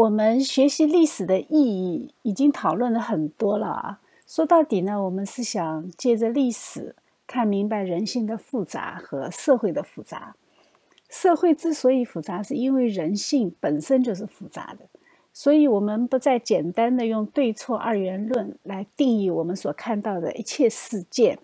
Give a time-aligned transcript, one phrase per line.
[0.00, 4.00] 我们学习历史的意义已经讨论了很多了啊。
[4.26, 10.34] 说到底呢，我们是想借着历史看明白人性的复杂和社会的复杂。
[11.10, 14.86] 社会之所以复杂，是因为人性本身就是复杂的。
[15.34, 21.38] 所以，我们不再简单的用对错二元论来定义我们所看到的一切事件。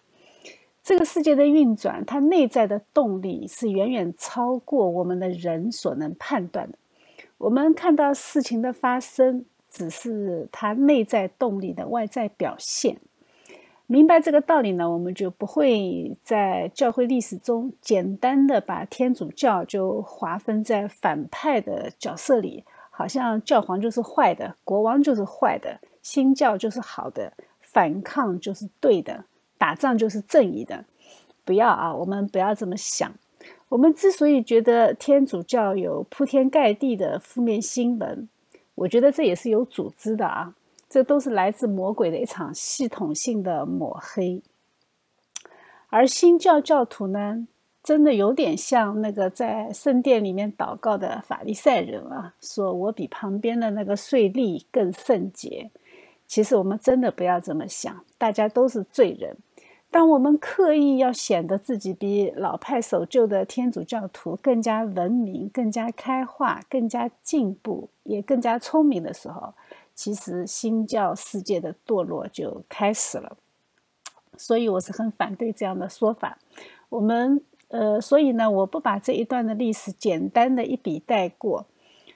[0.82, 6.78] 这个世界的运转，它内在的动力是远远超过我们的人所能判断的。
[7.38, 12.98] 我们看到事情的发生，只是它内在动力的外在表现。
[13.86, 29.24] 明白这个道理呢，我们就不会在教会历史中简单的把天主教就划分在反派的角色里，好像教皇就是坏的，国王就是坏的，新教就是好的，反抗就是对的，
[29.56, 30.84] 打仗就是正义的。
[31.44, 33.12] 不要啊，我们不要这么想。
[33.68, 38.28] 我们之所以觉得天主教有铺天盖地的负面新闻，
[38.76, 40.54] 我觉得这也是有组织的啊，
[40.88, 44.40] 这都是来自魔鬼的一场系统性的抹黑。
[45.88, 47.46] 而新教教徒呢，
[47.82, 55.70] 真的有点像那个在圣殿里面祷告的法利赛人啊，说我比旁边的那个税吏更圣洁。
[56.28, 59.36] 其实我们真的不要这么想，大家都是罪人。
[59.90, 69.54] 当我们刻意要显得自己比老派守旧的天主教徒更加文明、更加开化、更加进步，也更加聪明的时候，
[69.94, 73.38] 其实新教世界的堕落就开始了。
[74.36, 76.38] 所以我是很反对这样的说法。
[76.90, 81.66] 我们呃，所以呢，我不把这一段的历史简单的一笔带过。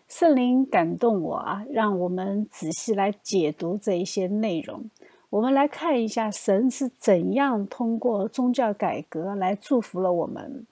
[0.06, 4.90] 圣灵感动我啊，让我们仔细来解读这一些内容。
[5.30, 10.66] 我们来看一下，神是怎样通过宗教改革来祝福了我们，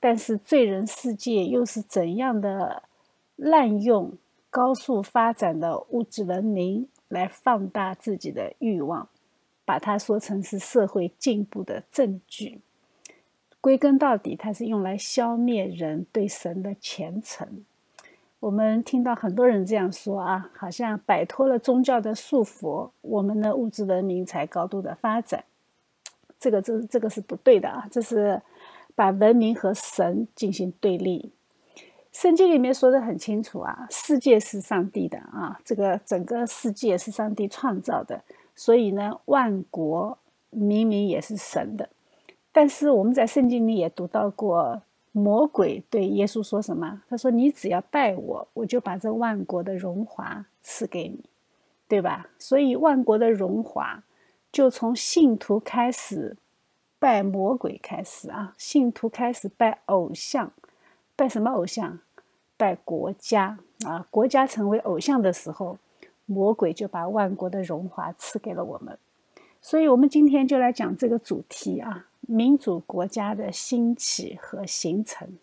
[0.00, 2.84] 但是罪人世界又是怎样的
[3.36, 4.14] 滥用
[4.48, 9.06] 高速发展的物质文明来放大自己的欲望，
[9.66, 12.60] 把它说成是社会进步的证据。
[13.60, 17.66] 归根到底，它是用来消灭人对神的虔诚。
[18.40, 25.44] 我们听到很多人这样说啊，好像摆脱了宗教的束缚，我们的物质文明才高度的发展。
[26.38, 28.40] 这个这这个是不对的啊，这是
[28.94, 31.32] 把文明和神进行对立。
[32.12, 38.22] 圣经里面说的很清楚啊，世界是上帝的啊，这个整个世界是上帝创造的，
[38.56, 40.16] 所以呢，万国
[40.48, 41.90] 明明也是神的。
[42.52, 44.80] 但是我们在圣经里也读到过。
[45.12, 47.02] 魔鬼对耶稣说什么？
[47.08, 51.24] 他说：“你只要拜我，我就把这万国的荣华赐给你，
[51.88, 54.04] 对吧？”所以万国的荣华
[54.52, 56.36] 就从信徒开始
[56.98, 58.54] 拜魔鬼开始啊！
[58.56, 60.52] 信徒开始拜偶像，
[61.16, 61.98] 拜什么偶像？
[62.56, 64.06] 拜国家啊！
[64.10, 65.78] 国家成为偶像的时候，
[66.26, 68.98] 魔鬼就把万国的荣华赐给了我们。
[69.62, 72.06] 所以，我们今天就来讲这个主题啊。
[72.30, 75.36] 民主国家的兴起和形成，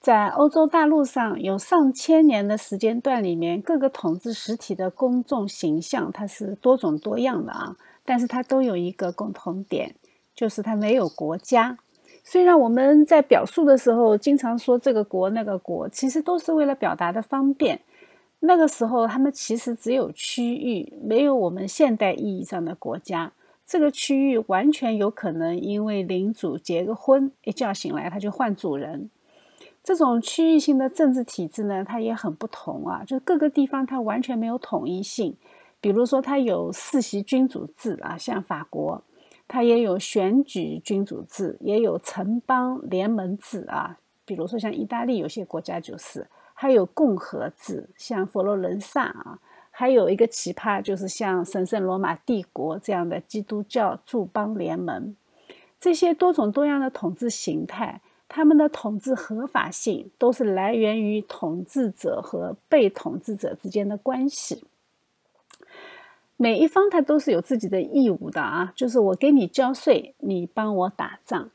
[0.00, 7.76] 在欧洲大陆上有上千年的时间段里面，各个统治实体的公众形象它是多种多样的啊，
[8.06, 9.94] 但是它都有一个共同点，
[10.34, 11.76] 就是它没有国家。
[12.24, 17.82] 虽然我们在表述的时候经常说这个国那个国，其实都是为了表达的方便。
[18.46, 23.32] 那个时候，他们其实只有区域，没有我们现代意义上的国家。
[23.66, 29.10] 这个区域完全有可能因为领主结个婚，一觉醒来他就换主人。
[29.82, 35.36] 这种区域性的政治体制呢，它也很不同啊，就各个地方它完全没有统一性。
[35.80, 39.02] 比如说，它有世袭君主制啊，像法国；
[39.48, 43.98] 它也有选举君主制，也有城邦联盟制啊。
[44.24, 46.26] 比如说，像意大利有些国家就是。
[46.58, 49.38] 还有共和制，像佛罗伦萨啊，
[49.70, 55.14] 还有一个奇葩，就是像神圣罗马帝国这样的基督教驻邦联盟。
[55.78, 64.64] 这些多种多样的统治形态，他们的统治合法性都是来源于统治者和被统治者之间的关系。
[66.38, 71.50] 每一方他都是有自己的义务的啊，就是我给你交税，你帮我打仗，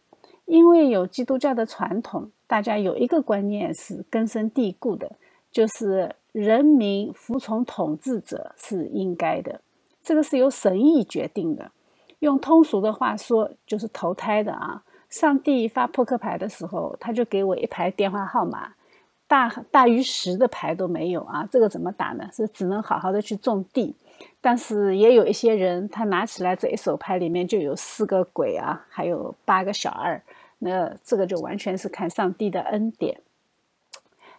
[0.46, 2.30] 因为有基督教的传统。
[2.52, 5.10] 大家有一个观念是根深蒂固的，
[5.54, 9.62] 就是人民服从统治者是应该的，
[10.04, 11.72] 这个是由神意决定的。
[12.20, 14.84] 用通俗的话说，就是投胎的啊。
[15.08, 18.74] 上帝发扑克牌的时候，他就给我一排电话号码，
[19.30, 22.30] 大大于十的牌都没有啊，这个怎么打呢？
[22.34, 23.96] 是只能好好的去种地。
[24.42, 30.22] 但是也有一些人，他拿起来这一手牌里面就有四个鬼啊，还有八个小二。
[30.64, 33.20] 那这个就完全是看上帝的恩典。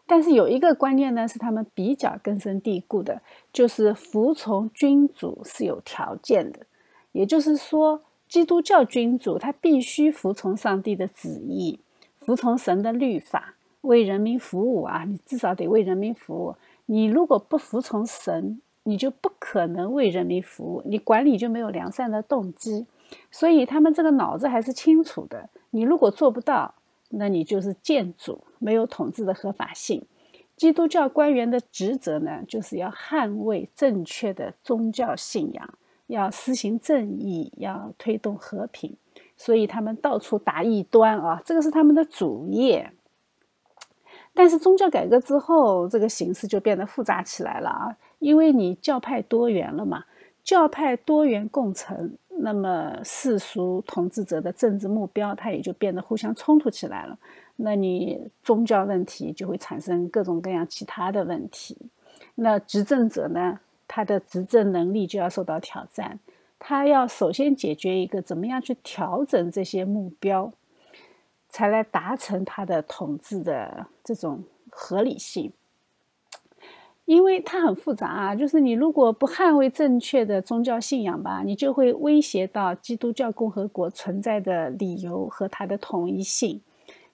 [0.06, 3.22] 但是有一个观念呢，是他们比较根深蒂固的，
[3.52, 6.66] 就是服从君主是有条件的。
[7.12, 11.78] 也就是说，基督教君主他必须服从上帝的旨意，
[12.16, 15.04] 服从神的律法，为人民服务啊！
[15.06, 16.56] 你至少得为人民服务。
[16.86, 22.86] 你如果不服从神，你就不可能为人民服务，你管理就没有良善的动机。
[23.30, 25.48] 所以他们这个脑子还是清楚的。
[25.72, 26.74] 你如果做不到，
[27.08, 30.06] 那你就是建主，没有统治的合法性。
[30.54, 35.74] 基督教官员的职责呢，就是要捍卫正确的宗教信仰，
[36.06, 38.96] 要施行正义，要推动和平。
[39.36, 42.92] 所以他们到处打异端啊，这个是他们的主业。
[44.34, 50.04] 但是宗教改革之后，这个形势就变得复杂起来了啊，因为你教派多元了嘛，
[50.44, 57.18] 教派多元共存，那么世俗统治者的政治目标，它也就变得互相冲突起来了。
[57.56, 61.76] 那你宗教问题就会产生各种各样其他的问题。
[62.34, 66.18] 那执政者呢，他的执政能力就要受到挑战，
[66.58, 70.52] 他要首先解决一个怎么样去调整这些目标。
[71.54, 75.52] 才来达成他的统治的这种合理性，
[77.04, 78.34] 因为它很复杂啊。
[78.34, 86.60] 就是你如果不捍卫正确的宗教信仰吧，你就会威胁到基督教共和国存在的理由和它的统一性。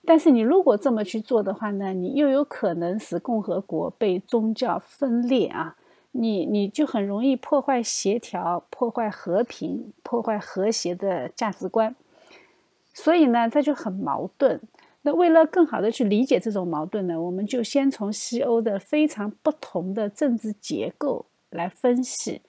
[0.05, 5.77] 但是你如果这么去做的话呢，你又有可能使共和国被宗教分裂啊，
[6.13, 11.95] 你你就很容易破坏协调、破坏和平、破坏和谐的价值观。
[12.95, 14.61] 所以呢，它就很矛盾。
[15.15, 22.41] 为了更好的去理解这种矛盾呢，我们就先从西欧的非常不同的政治结构来分析。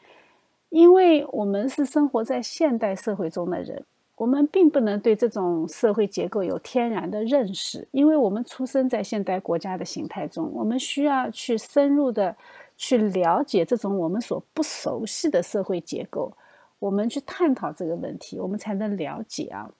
[0.69, 3.83] 因为我们是生活在现代社会中的人，
[4.15, 12.35] 我们并不能对这种社会结构有天然的认识，因为我们出生在现代国家的形态中，我们需要去深入的
[12.77, 16.31] 去了解这种我们所不熟悉的社会结构，
[16.77, 19.71] 我们去探讨这个问题，我们才能了解啊。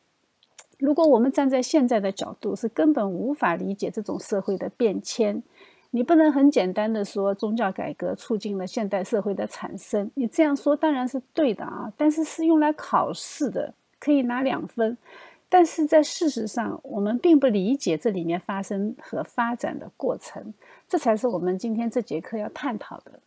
[0.80, 5.44] 如果我们站在现在的角度，是根本无法理解这种社会的变迁。
[5.92, 10.10] 你不能很简单的说宗教改革促进了现代社会的产生。
[10.14, 14.98] 你这样说当然是对的啊，但是是用来考试的，可以拿两分。
[15.50, 20.54] 但是在事实上，我们并不理解这里面发生和发展的过程，
[20.88, 23.20] 这才是我们今天这节课要探讨的。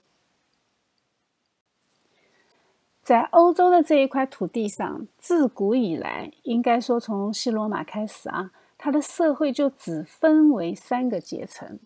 [3.02, 11.80] 在欧洲的这一块土地上，自古以来，应该说从西罗马开始啊，它的社会就只分为三个阶层。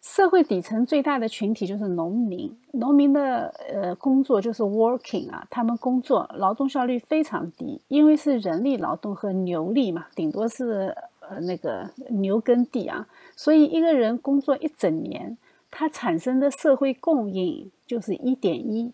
[0.00, 15.36] 社会底层最大的群体就是农民，农民的呃工作就是 working 啊，他们工作劳动效率非常低，因为是人力劳动和牛力嘛，顶多是呃那个牛耕地啊，所以一个人工作一整年，
[15.70, 18.92] 他产生的社会供应就是一点一。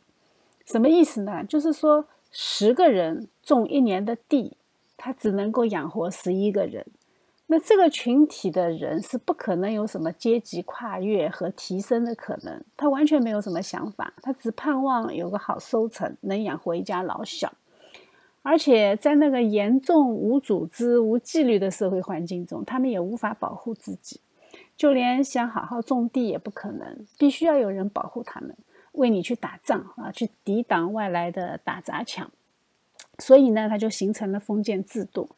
[0.70, 1.42] 什么意思呢？
[1.44, 4.58] 就是说，十个人种一年的地，
[4.98, 6.84] 他只能够养活十一个人。
[7.46, 17.50] 那这个群体的人是不可能有什么阶级跨越和提升的可能，他完全没有什么想法，他只盼望有个好收成，能养活一家老小。
[18.42, 24.20] 而且在那个严重无组织、无纪律的社会环境中，他们也无法保护自己，
[24.76, 28.54] 就连想好好种地也不可能，必须要有人保护他们。
[28.98, 32.30] 为你去打仗啊，去抵挡外来的打砸抢，
[33.18, 35.30] 所以呢，它就形成了封建制度，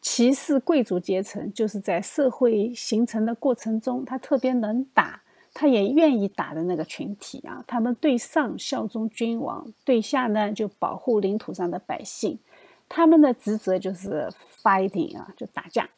[0.00, 1.52] 歧视贵族阶层。
[1.52, 5.20] 就是在社会形成的过程中，他特别能打，
[5.52, 7.64] 他也愿意打的那个群体啊。
[7.66, 12.38] 他们对上效忠君王，对下呢就保护领土上的百姓。
[12.88, 14.28] 他们的职责就是
[14.62, 15.88] fighting 啊，就打架。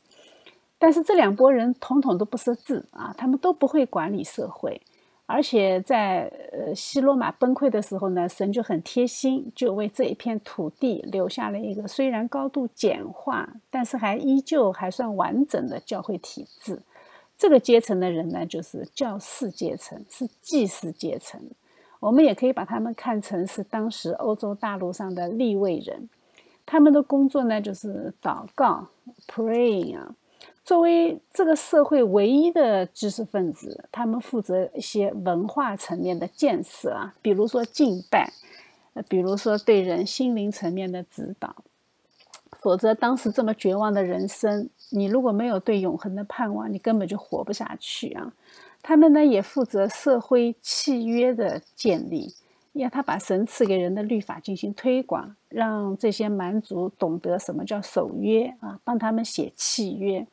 [0.79, 4.81] 但是这两拨人统统都不识字啊，他们都不会管理社会。
[5.31, 16.81] 而且在呃西罗马崩溃的时候呢，神就很贴心，就为这一片土地留下了一个虽然高度简化，但是还依旧还算完整的教会体制。
[17.39, 21.41] 这个阶层的人呢，就是教士阶层，是祭司阶层。
[22.01, 26.09] 我们也可以把他们看成是当时欧洲大陆上的立位人，
[26.67, 28.89] 他们的工作呢就是祷告
[29.27, 30.15] ，praying 啊。
[30.71, 38.33] 作为这个社会唯一的知识分子，他们负责一些文化层面的建设啊，比如说敬拜，
[38.95, 41.57] 呃，比如说对人心灵层面的指导。
[42.53, 48.33] 否则，当时这么绝望的人生，你如果没有对永恒的盼望，你根本就活不下去啊。
[48.81, 52.33] 他们呢，也负责社会契约的建立，
[52.75, 60.25] 要他把神赐给人的律法进行推广，让这些蛮族懂得什么叫守约啊，帮他们写契约。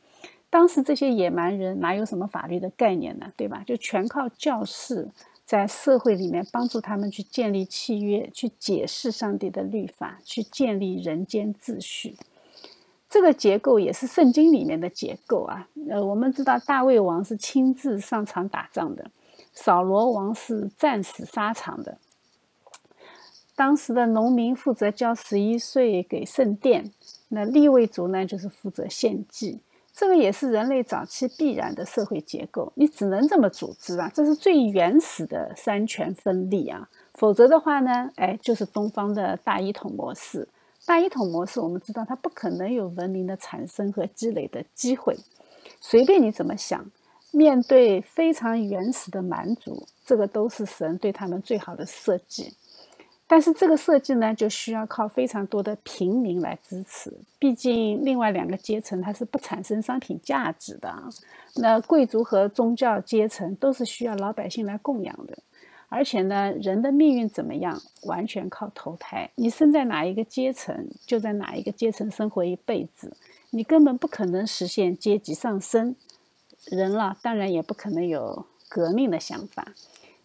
[0.50, 3.32] 当时这些野蛮人哪有什么法律的概念呢？
[3.36, 3.64] 对吧？
[3.66, 5.10] 就全靠教士
[5.46, 12.16] 在社会里面帮助他们去建立契约，去解释上帝的律法，去建立人间秩序。
[13.10, 15.68] 这个结构也是圣经里面的结构啊。
[15.90, 19.12] 呃，我们知道大卫王是亲自上场打仗的，
[19.54, 21.98] 扫罗王是战死沙场的。
[23.56, 26.92] 当时的农民负责交十一税给圣殿，
[27.30, 29.60] 那立位族呢就是负责献祭。
[30.00, 36.88] 这个也是人类早期必然的社会结构，你只能这么组织啊，这是最原始的三权分立啊。
[37.16, 40.48] 否则的话呢，哎，就是东方的大一统模式。
[40.86, 45.18] 大一统模式，我们知道它不可能有文明的产生和积累的机会。
[45.82, 46.86] 随便你怎么想，
[47.32, 52.54] 面对非常原始的蛮族，这个都是神对他们最好的设计。
[53.30, 57.12] 但是这个设计呢，就需要靠非常多的平民来支持。
[57.38, 60.94] 毕竟另外两个阶层它是不产生商品价值的，
[61.56, 65.38] 那贵族和宗教阶层都是需要老百姓来供养的。
[65.90, 69.30] 而且呢，人的命运怎么样，完全靠投胎。
[69.36, 73.16] 你生在哪一个阶层，就在哪一个阶层生活一辈子。
[73.52, 75.96] 你根本不可能实现阶级上升，
[76.66, 79.74] 人了当然也不可能有革命的想法。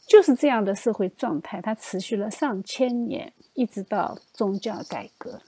[0.06, 5.40] 就是这样的社会状态，它持续了上千年，一直到宗教改革。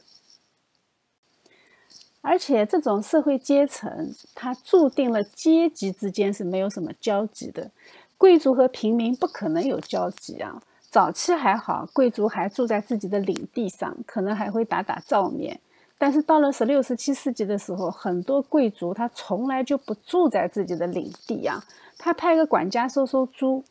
[2.23, 7.71] 而且这种社会阶层，它注定了阶级之间是没有什么交集的。
[8.17, 10.63] 贵族和平民不可能有交集啊。
[10.89, 15.61] 早期还好，贵族还住在自己的领地上，可能还会打打照面。
[15.99, 21.63] 但是到了十六、十七世纪的时候，很多贵族他从来就不住在自己的领地啊，
[21.99, 23.63] 他派个管家收收租。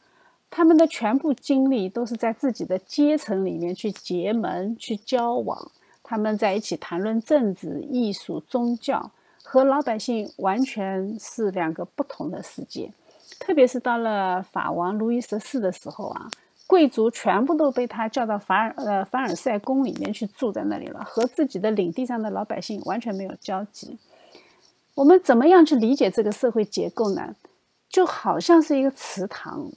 [0.56, 5.72] 他们的全部精力都是在自己的阶层里面去结盟、去交往。
[6.04, 9.10] 他们在一起谈论政治、艺术、宗教，
[9.42, 12.92] 和老百姓完全是两个不同的世界。
[13.40, 16.30] 特别是到了法王路易十四的时候啊，
[16.68, 23.98] 贵族全部都被他叫到凡尔呃凡尔赛宫里面去住在那里了，和自己的领地上的老百姓完全没有交集。
[24.94, 27.36] 我们怎么样去理解这个社会结构呢？
[27.90, 29.72] 就好像是一个池塘。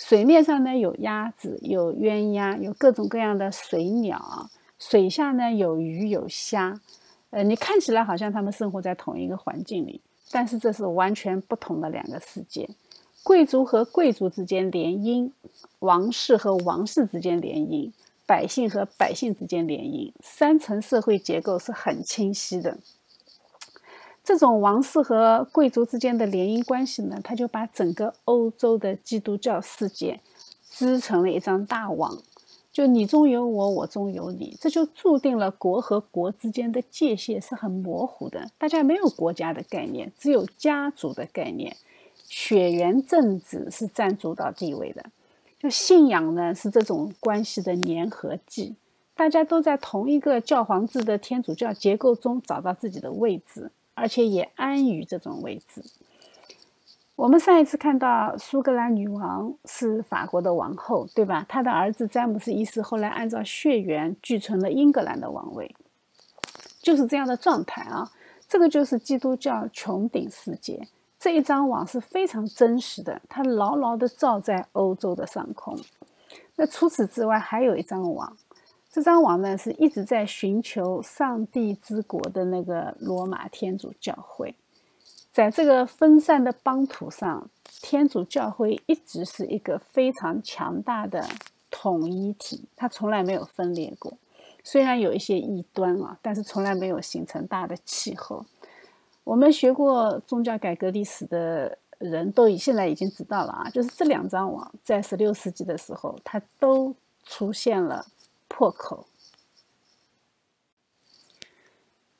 [0.00, 4.48] 水面上呢有鸭子，有鸳鸯，有各种各样的水鸟。
[4.78, 6.80] 水下呢有鱼有虾，
[7.28, 12.66] 呃，你看起来好像他们生活在同一个环境里，但是这是完全不同的两个世界。
[13.22, 15.30] 贵族和贵族之间联姻，
[15.80, 17.92] 王室和王室之间联姻，
[18.24, 22.78] 百姓和百姓之间联姻，三层社会结构是很清晰的。
[24.30, 30.20] 这种王室和贵族之间的联姻关系呢，他就把整个欧洲的基督教世界
[30.70, 32.16] 织成了一张大网，
[32.70, 41.76] 就你中有我，我中有你，这就注定了国和国之间的界限是很模糊的，大家没有国家的概念，只有家族的概念，
[42.28, 45.04] 血缘政治是占主导地位的，
[45.58, 48.76] 就信仰呢是这种关系的粘合剂，
[49.16, 53.72] 大家都在同一个教皇制的天主教结构中找到自己的位置。
[54.00, 55.84] 而且也安于这种位置。
[57.16, 61.44] 我们上一次看到苏格兰女王是法国的王后，对吧？
[61.46, 65.76] 她的儿子詹姆斯一世后来按照血缘继承了英格兰的王位，
[66.80, 68.10] 就是这样的状态啊。
[68.48, 70.88] 这个就是基督教穹顶世界
[71.18, 75.78] 这一张网是非常真实的，它牢牢地罩在欧洲的上空。
[76.56, 78.34] 那除此之外，还有一张网。
[78.92, 84.52] 这张网呢，是一直在寻求上帝之国的那个罗马天主教会，
[85.32, 87.48] 在这个分散的邦土上，
[87.80, 91.24] 天主教会一直是一个非常强大的
[91.70, 94.12] 统一体，它从来没有分裂过。
[94.64, 98.44] 虽然有一些异端啊，但是从来没有形成大的气候。
[99.22, 106.92] 我们学过宗教改革历史的人都已现在已经知道了啊，就是这两张网在十六世纪的时候，它都
[107.22, 108.04] 出现了。
[108.50, 109.06] 破口，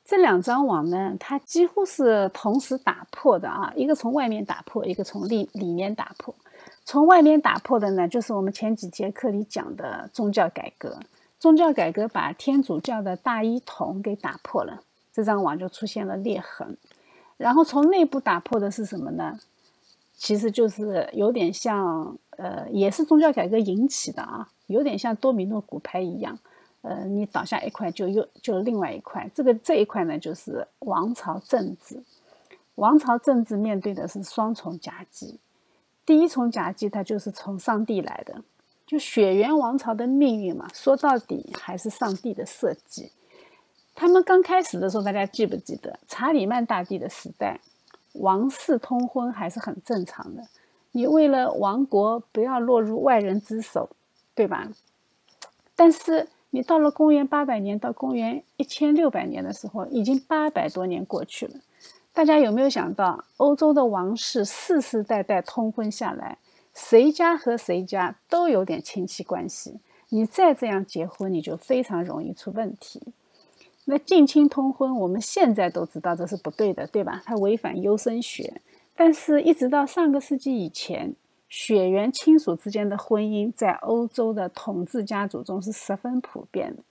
[0.05, 6.33] 这两张网呢，它几乎是同时打破的啊，一个从外面打破，一个从里里面打破。
[6.85, 10.97] 从外面打破的呢，就是我们前几节课里讲的宗教改革。
[11.37, 16.77] 宗教改革把天主教的大一统给打破了，这张网就出现了裂痕。
[17.37, 19.37] 然后从内部打破的是什么呢？
[20.15, 24.49] 其实就是有点像，呃，也是宗教改革引起的啊。
[24.71, 26.37] 有点像多米诺骨牌一样，
[26.81, 29.29] 呃，你倒下一块就又就另外一块。
[29.35, 32.01] 这个这一块呢，就是王朝政治。
[32.75, 35.37] 王朝政治面对的是双重夹击。
[36.05, 38.41] 第一重夹击，它就是从上帝来的，
[38.87, 43.11] 就血缘王朝的命运嘛，说到底还是上帝的设计。
[43.93, 47.59] 他们刚开始的时候，大家记不记得查理曼大帝的时代，
[48.13, 50.47] 王室通婚还是很正常的。
[50.93, 53.89] 你为了王国不要落入外人之手，
[54.33, 54.67] 对吧？
[55.75, 61.53] 但是你到了公元八百年到公元一千六百年的时候，已经八百多年过去了。
[62.13, 66.37] 大家有没有想到，欧洲的王室世世代代通婚下来，
[66.73, 69.79] 谁家和谁家都有点亲戚关系？
[70.09, 73.01] 你再这样结婚，你就非常容易出问题。
[73.85, 77.21] 那近亲通婚，我们现在都知道这是不对的，对吧？
[77.25, 78.61] 它违反优生学。
[78.93, 81.15] 但是，一直到上个世纪以前，
[81.51, 86.81] 血缘亲属之间的婚姻在欧洲的统治家族中是十分普遍的。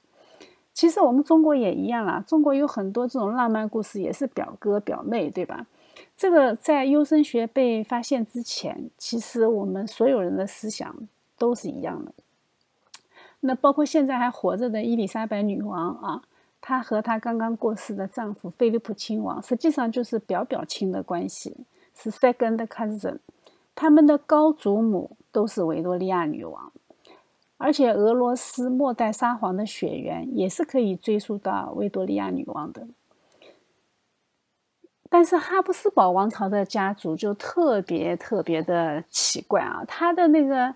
[0.75, 5.67] 其实我们中国也一样啦，中国有很多这种浪漫故事，也是表哥表妹，对吧？
[6.15, 10.95] 这个在优生学被发现之前，其实我们所有人的思想
[11.39, 12.13] 都是一样的。
[13.41, 16.23] 那包括现在还活着的伊丽莎白女王啊。
[16.61, 21.57] 她和她刚刚过世的丈夫菲利普亲王，实际上就是表表亲的关系，
[21.97, 23.17] 是 second cousin。
[23.75, 26.73] 他们的高祖母都是维多利亚女王，
[27.57, 32.87] 而且俄罗斯末代沙皇的血缘也是可以追溯到维多利亚女王的。
[35.09, 40.75] 但是哈布斯堡王朝的家族就特别特别的奇怪啊，他的那个。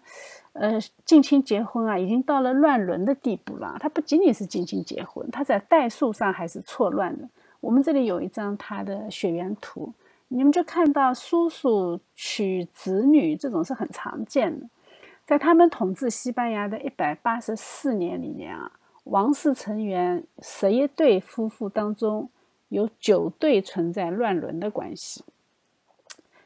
[0.54, 3.76] 呃，近亲结婚啊，已经到了乱伦的地步了。
[3.80, 7.28] 他不仅仅是近亲结婚，他在代数上还是错乱的。
[7.58, 9.92] 我们这里有一张他的血缘图，
[10.28, 14.66] 你们就看到叔叔娶侄女这种是很常见的。
[15.24, 18.72] 在他们统治西班牙的一百八十四年里面啊，
[19.04, 22.28] 王室成员十一对夫妇当中
[22.68, 25.24] 有九对存在乱伦的关系。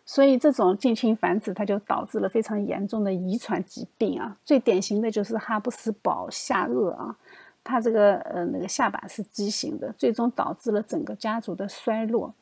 [0.05, 4.37] 所以这种近亲繁殖，它就导致了非常严重的遗传疾病啊。
[4.45, 7.17] 最典型的就是哈布斯堡下颚啊，
[7.65, 12.33] 它这个呃那个下巴是畸形的，最终导致了整个家族的衰落。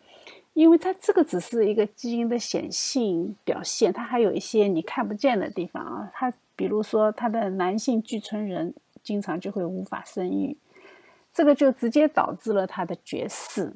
[0.57, 6.11] 因为它这个只是一个基因的显性表现，它还有一些你看不见的地方啊。
[6.15, 10.57] 它比如说，它的男性聚存人经常就会无法生育，
[11.31, 13.75] 这个就直接导致了他的绝世。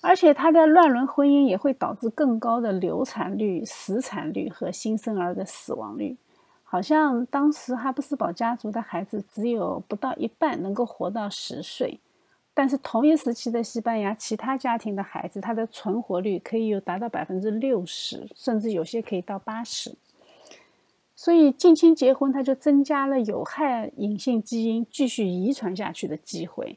[0.00, 6.16] 而且，他的乱伦婚姻也会导致更高的流产率、死产率和新生儿的死亡率。
[6.62, 11.98] 好像当时哈布斯堡家族的孩子只有不到一半能够活到十岁，
[12.54, 19.94] 但是同一时期的西班牙其他家庭的孩子，他的存活率可以有达到百分之六十，甚至有些可以到八十。
[21.14, 26.76] 所以，近亲结婚，它就增加了有害隐性基因继续遗传下去的机会。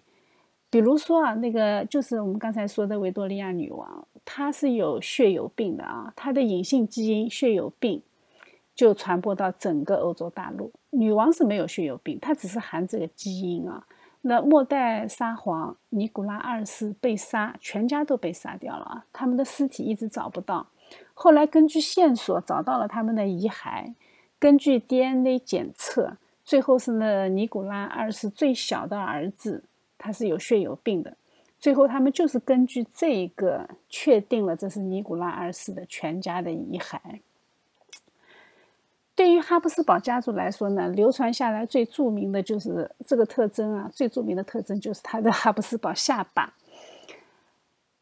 [0.69, 8.01] 比如说啊，那个就是我们刚才说的维多利亚女王，她是有血友病的啊，她的隐性基因血友病
[8.75, 10.71] 就传播到整个欧洲大陆。
[10.91, 13.85] 女王是没有血友病，她只是含这个基因啊。
[14.27, 20.65] 那末代沙皇尼古拉二世被杀，全家都被杀掉了，他们的尸体一直找不到。
[21.13, 23.93] 后来根据线索找到了他们的遗骸，
[24.39, 29.63] 根据 DNA 检测，最后是那尼古拉二世最小的儿子。
[29.99, 31.15] 他是有血友病的，
[31.59, 36.99] 最后他们就是根据这个确定了这是尼古拉二世的全家的遗骸。
[39.15, 46.53] 对于哈布斯堡家族来说呢，流传下来最著名的就是这个特征啊，最著名的特征就是他的哈布斯堡下巴。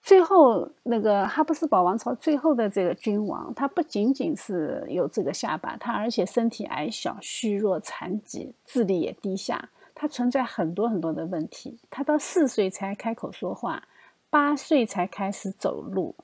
[0.01, 9.69] 最后那个哈布斯堡王朝最后的这个君王，他不仅仅是有这个下巴，他而且身体矮小、虚弱、残疾，智力也低下。
[9.95, 11.77] 他存在很多很多的问题。
[11.89, 13.83] 他到四岁才开口说话，
[14.29, 16.15] 八岁才开始走路，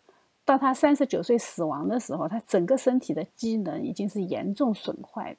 [0.49, 5.37] 到他三十九岁死亡的时候，他整个身体的机能已经是严重损坏。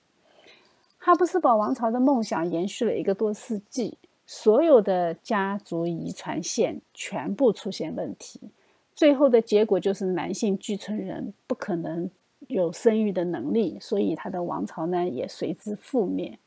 [0.99, 8.41] 哈布斯堡王朝的梦想延续了一个多世纪，所有的家族遗传线全部出现问题，
[8.95, 12.09] 最后的结果就是男性继承人不可能
[12.47, 16.39] 有生育的能力，所以他的王朝呢也随之覆灭。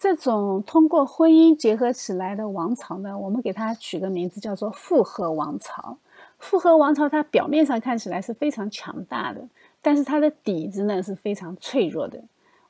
[0.00, 5.98] 这种通过婚姻结合起来的王朝呢，我们给它取个名字叫做复合王朝。
[6.38, 9.46] 复合王朝它表面上看起来是非常强大的，
[9.82, 12.18] 但是它的底子呢是非常脆弱的。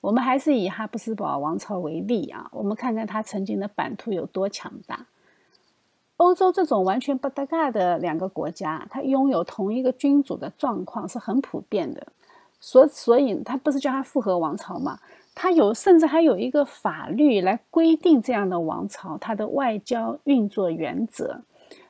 [0.01, 5.07] 我们还是以哈布斯堡王朝为例啊，我们看看它曾经的版图有多强大。
[6.17, 12.09] 欧洲这种完全不搭嘎的两个国家，它拥有同一个君主的状况是很普遍的。
[12.59, 14.99] 所所以，它不是叫它复合王朝吗？
[15.35, 21.41] 它有，甚至还有一个法律来规定这样的王朝它的外交运作原则。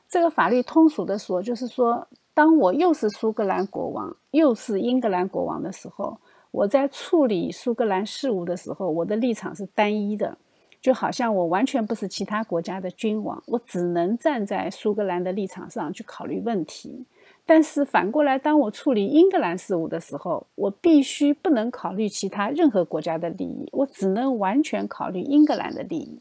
[0.07, 6.17] 这个法律通俗的说，就是说当我又是苏格兰国王，又是英格兰国王的时候，
[6.51, 10.37] 我在处理苏格兰事务的时候，我的立场是单一的，
[10.81, 17.05] 就好像我完全不是其他国家的君王，我只能站在苏格兰的立场上去考虑问题。
[17.45, 26.19] 但是反过来，当我处理英格兰事务的时候，我必须不能考虑其他任何国家的利益，我只能完全考虑英格兰的利益。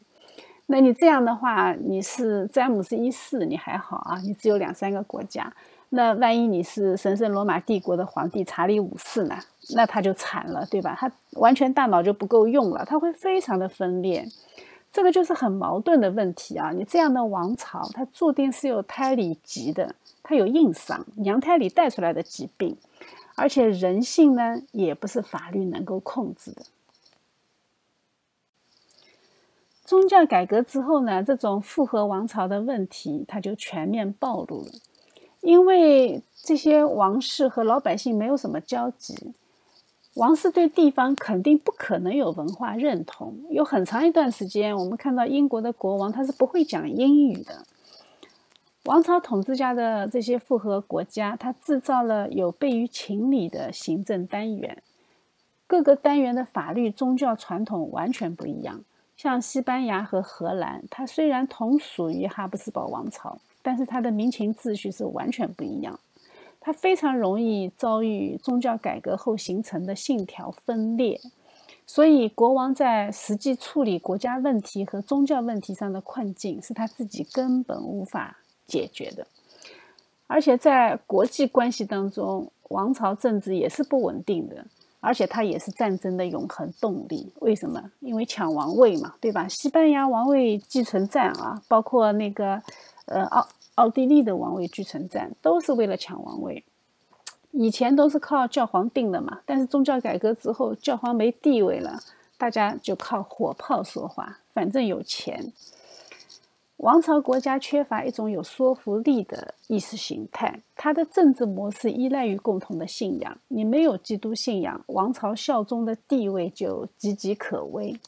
[0.66, 5.52] 那你这样的话，你是詹姆斯一世，你还好啊，你只有两三个国家。
[5.90, 9.36] 那万一你是神圣罗马帝国的皇帝查理五世呢？
[9.74, 10.96] 那他就惨了，对吧？
[10.98, 14.24] 他完全大脑就不够用了，他会非常的分裂。
[14.92, 16.72] 这个就是很矛盾的问题啊！
[16.72, 22.76] 你这样的王朝，它注定是有胎里疾的，它有硬伤，娘胎里带出来的疾病，
[23.34, 26.62] 而且人性呢，也不是法律能够控制的。
[29.84, 34.72] 宗教改革之后呢，这种复合王朝的问题，它就全面暴露了。
[35.40, 39.32] 因为这些王室和老百姓没有什么交集，
[40.14, 43.34] 王室对地方肯定不可能有文化认同。
[43.48, 47.66] 有很长一段时间，我们看到英国的国王他是不会讲英语的。
[48.84, 54.82] 王朝统治下的这些复合国家，它制造了有悖于情理的行政单元，
[55.66, 58.82] 各个单元的法律、宗教传统完全不一样。
[59.18, 66.00] 像西班牙和荷兰，它虽然同属于哈布斯堡王朝，但是它的民情秩序是完全不一样。
[66.58, 71.20] 它非常容易遭遇宗教改革后形成的信条分裂，
[71.86, 78.38] 所以国王在实际处理国家问题和宗教问题上的困境是他自己根本无法
[78.70, 79.26] 解决的。
[80.26, 84.64] 而且在国际关系当中，王朝政治也是不稳定的。
[85.02, 87.32] 而且它也是战争的永恒动力。
[87.40, 87.82] 为什么？
[88.00, 89.48] 因为抢王位嘛，对吧？
[89.48, 92.62] 西班牙王位继承战啊，包括那个
[93.06, 96.62] 呃奥奥地利的王位继承战，都是为了抢王位。
[97.52, 101.98] 以前都是靠教皇定的嘛，但是宗教改革之后，教皇没地位了，
[102.36, 105.50] 大家就靠火炮说话，反正有钱。
[106.80, 113.36] 王朝国家缺乏一种有说服力的意识形态，它的政治模式依赖于共同的信仰。
[113.48, 118.00] 你没有基督信仰，王朝效忠的地位就岌岌可危。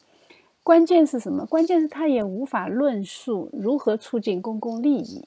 [0.63, 1.45] 关键是什么？
[1.45, 5.23] 关键是他也无法论述如何促进公共利益，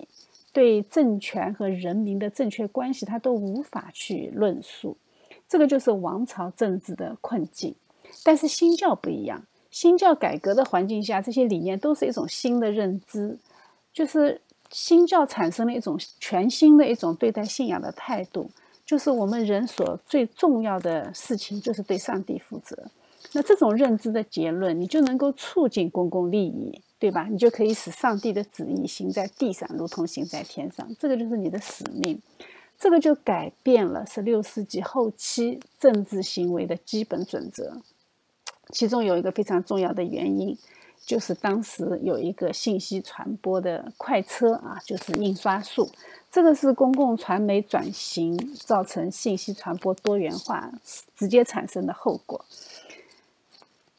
[0.52, 4.98] 对政权和人民的正确关系，他都无法去论述。
[5.48, 7.76] 这个就是王朝政治的困境。
[8.24, 9.44] 但是新教不一样。
[9.76, 13.38] 新教改革的环境下，这些理念都是一种新的认知，
[13.92, 14.40] 就是
[14.72, 18.50] 新教产生了一种全新的一种对待信仰的态度，
[18.86, 22.86] 就是我们人所最重要的事情就是对上帝负责。
[23.34, 27.28] 那这种认知的结论，你就能够促进公共利益，对吧？
[27.30, 30.88] 你就可以使上帝的旨意行在地上，如同行在天上。
[30.98, 32.18] 这个就是你的使命，
[32.80, 37.82] 这个就改变了十六世纪后期政治行为的基本准则。
[38.72, 40.58] 其中有一个非常重要的原因，
[41.06, 45.90] 就是当时有一个信息传播的快车啊，就是印刷术。
[46.32, 50.70] 这个是公共传媒转型造成信息传播多元化
[51.16, 52.44] 直接产生的后果。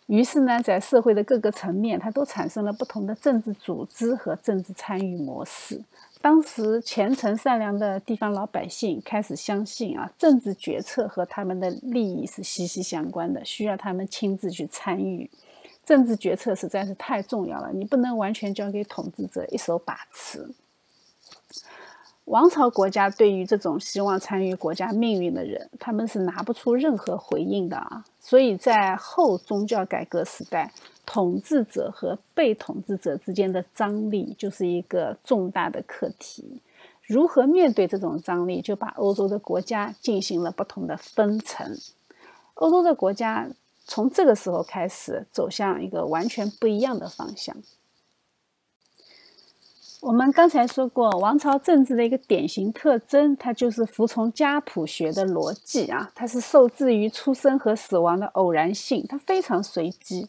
[0.06, 5.80] 于是呢，在社会的各个层面，它都产生了不同的政治组织和政治参与模式。
[6.26, 15.30] 当时虔诚善良的地方老百姓开始相信啊，政治决策和他们的利益是息息相关的，需要他们亲自去参与。
[15.84, 20.50] 政治决策实在是太重要了，你不能完全交给统治者一手把持。
[22.24, 28.04] 王朝国家对于这种希望参与国家命运的人，他们是拿不出任何回应的啊！
[28.18, 30.72] 所以在后宗教改革时代，
[31.06, 36.60] 统治者和被统治者之间的张力就是一个重大的课题。
[37.06, 41.78] 如何面对这种张力，就把欧洲的国家进行了不同的分层。
[42.54, 43.48] 欧洲的国家
[43.84, 47.56] 从这个时候开始走向一个完全不一样的方向。
[50.00, 60.28] 我们刚才说过，王朝政治的一个典型特征，它就是服从家谱学的逻辑啊，它是受制于出生和死亡的偶然性，它非常随机。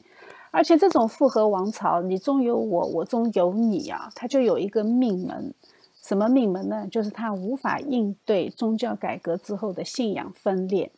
[0.57, 5.53] 而且这种复合王朝，你中有我，我中有你啊，它就有一个命门。
[6.01, 6.87] 什么命门呢？
[6.89, 10.91] 就是它无法应对宗教改革之后的信仰分裂。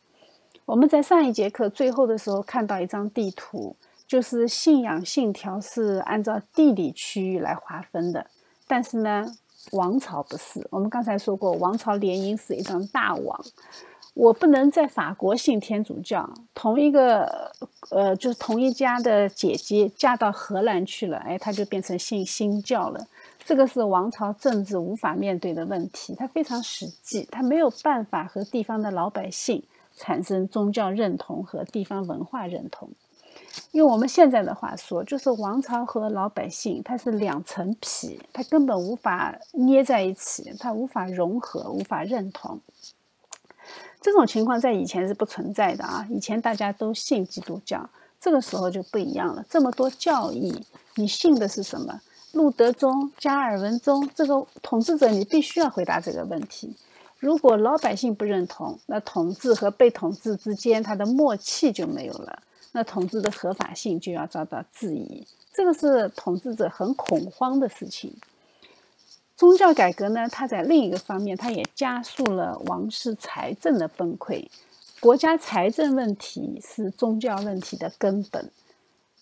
[0.63, 3.75] 我们在上一节课最后的时候看到一张地图，
[4.07, 8.25] 就是信仰信条是按照地理区域来划分的。
[8.65, 9.29] 但是呢，
[9.73, 10.65] 王朝不是。
[10.69, 13.37] 我们刚才说过，王朝联姻是一张大网。
[14.19, 17.49] 我不能在法国信天主教，同一个
[17.89, 23.07] 呃，就是同一家的姐姐嫁到荷兰去了，哎，她就变成信新教了。
[23.45, 29.63] 这个是王朝政治无法面对的问题，它非常实际，它没有办法和地方的老百姓
[29.95, 32.89] 产生宗教认同和地方文化认同。
[33.71, 42.59] 用我们现在的话说，就是王朝和老百姓它是两层皮，它根本无法捏在一起，它无法融合，无法认同。
[44.01, 46.07] 这种情况在以前是不存在的啊！
[46.09, 49.45] 以前大家都信基督教，这个时候就不一样了。
[49.49, 52.01] 这么多教义，你信的是什么？
[52.31, 56.73] 路德宗、加尔文宗，这个统治者你必须要回答这个问题。
[57.17, 65.25] 如果老百姓不认同，那统治和被统治之间它的默契就没有了，那统治的合法性就要遭到质疑。
[65.51, 68.13] 这个是统治者很恐慌的事情。
[69.39, 74.45] 宗教改革呢，它在另一个方面，它也加速了王室财政的崩溃。
[74.99, 78.51] 国家财政问题是宗教问题的根本。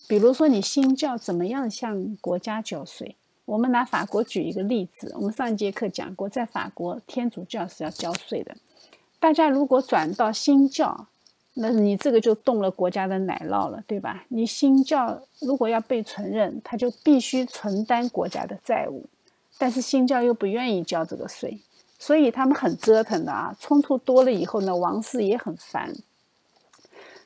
[0.08, 3.16] 比如说，你新教怎么样向国家交税？
[3.46, 5.14] 我们拿法国举一个例子。
[5.18, 8.58] 我们上一节课讲过，在法国，天主教是要交税的。
[9.20, 11.06] 大家如果转到新教，
[11.54, 14.26] 那你这个就动了国家的奶酪了，对吧？
[14.30, 19.06] 你新教如果要被承认，他就必须承担国家的债务。
[19.58, 21.60] 但是新教又不愿意交这个税，
[21.98, 23.56] 所以他们很折腾的啊。
[23.60, 25.96] 冲突多了以后呢，王室也很烦。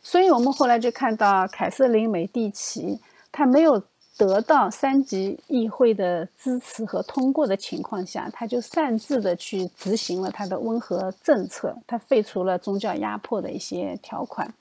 [0.01, 2.99] 所以我们后来就看到凯瑟琳·美第奇，
[3.31, 3.83] 他没有
[4.17, 14.51] 得到三级议会的支持和通过的情况下，他就擅自的去执行了他的温和政策，他废除了宗教压迫的一些条款。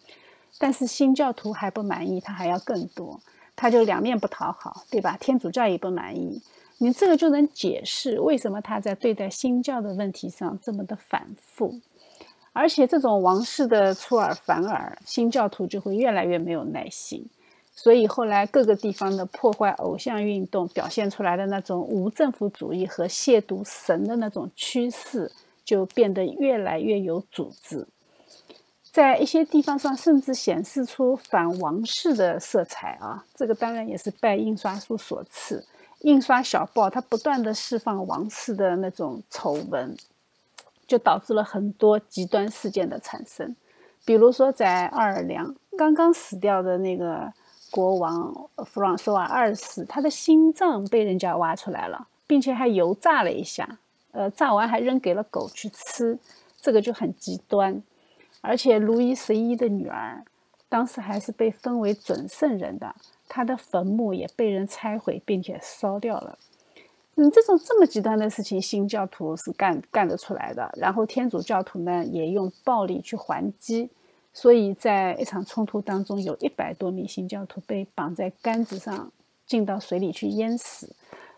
[0.59, 3.19] 但是新教徒还不满意，他还要更多，
[3.57, 5.17] 他就两面不讨好，对吧？
[5.19, 6.43] 天主教也不满意。
[6.83, 11.79] 你这个就能解释为什么他在对待新教的问题上这么的反复，
[12.55, 17.29] 而且这种王室的出尔反尔，新教徒就会越来越没有耐心。
[17.75, 25.31] 所以后来各个地方的破坏偶像运动表现出来的那种无政府主义和亵渎神的那种趋势，
[25.63, 27.87] 就变得越来越有组织，
[28.91, 33.23] 在一些地方上甚至显示出反王室的色彩啊！
[33.35, 35.63] 这个当然也是拜印刷术所赐。
[36.01, 39.97] 印刷小报，它不断的释放王室的那种丑闻，
[40.87, 43.55] 就导致了很多极端事件的产生。
[44.05, 47.31] 比如说，在奥尔良刚刚死掉的那个
[47.71, 53.79] 国王弗朗索瓦二世，他的心脏被人家挖出来了，并且还油炸了一下，
[54.13, 56.19] 呃，炸完还扔给了狗去吃，
[56.61, 57.83] 这个就很极端。
[58.41, 60.25] 而且，路易十一的女儿
[60.71, 62.95] 当时还是被封为准圣人的。
[63.29, 66.39] 他的坟墓也被人拆毁，并且烧掉了。
[67.17, 70.73] 嗯，这种这么极端的事情，新教徒是干干得出来的。
[70.79, 73.91] 然后天主教徒呢，也用暴力去还击。
[74.33, 79.13] 所以在一场冲突当中，有一百多名新教徒被绑在杆子上，
[79.45, 80.95] 进到水里去淹死。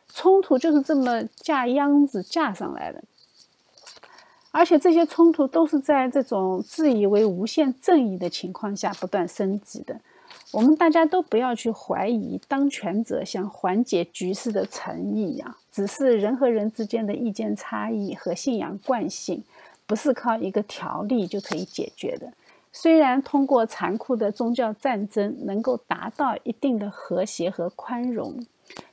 [0.08, 3.02] 冲突就是这么架秧子架上来的。
[4.52, 9.98] 而且这些冲突都是在这种自以为无限正义的情况下不断升级的。
[10.52, 19.42] 我们大家都不要去怀疑当权者想缓解局势的诚意呀，只是人和人之间的意见差异和信仰惯性，
[19.86, 22.30] 不是靠一个条例就可以解决的。
[22.70, 28.34] 虽然通过残酷的宗教战争能够达到一定的和谐和宽容，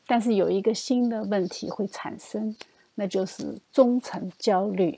[0.08, 2.56] 但是有一个新的问题会产生，
[2.96, 4.98] 那就是忠诚焦虑。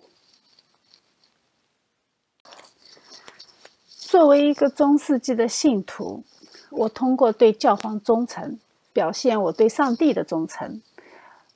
[4.12, 6.22] 作为一个中世纪的信徒。
[6.70, 8.60] 我通过对教皇忠诚，
[8.92, 10.82] 表现我对上帝的忠诚；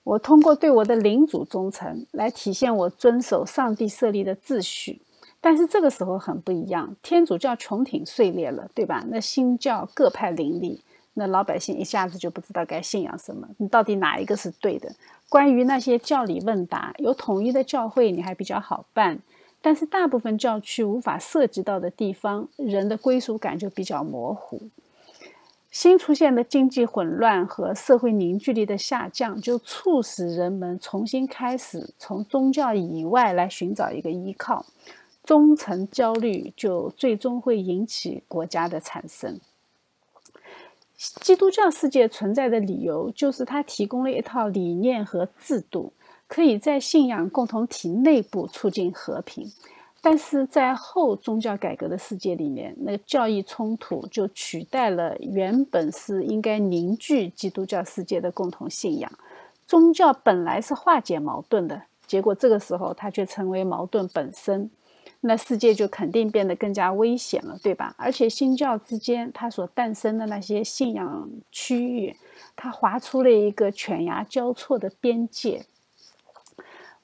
[0.05, 5.01] 我通过对我的领主忠诚，来体现我遵守上帝设立的秩序。
[5.41, 9.03] 但是这个时候很不一样，天主教穹顶碎裂了，对吧？
[9.09, 10.79] 那新教各派林立，
[11.15, 14.89] 那老百姓一下子就不知道该信仰什么，你到底哪一个是对的？
[15.27, 19.17] 关于那些教理问答，有统一的教会，你还比较好办；
[19.65, 24.61] 但是大部分教区无法涉及到的地方，人的归属感就比较模糊。
[25.71, 34.63] 新出现的经济混乱和社会凝聚力的下降，就促使人们重新开始从宗教以外来寻找一个依靠，
[35.23, 39.39] 忠诚焦虑就最终会引起国家的产生。
[40.95, 45.91] 基督教世界存在的理由，就是它提供了一套理念和制度，
[46.27, 49.51] 可以在信仰共同体内部促进和平。
[50.01, 59.11] 但是在后宗教改革的世界里面，那个教义冲突就取代了原本是应该凝聚基督教世界的共同信仰。
[59.65, 64.69] 宗教本来是化解矛盾的，结果这个时候它却成为矛盾本身。
[65.21, 67.95] 那世界就肯定变得更加危险了，对吧？
[67.97, 72.15] 而且新教之间它所诞生的那些信仰区域，
[72.55, 75.65] 它划出了一个犬牙交错的边界。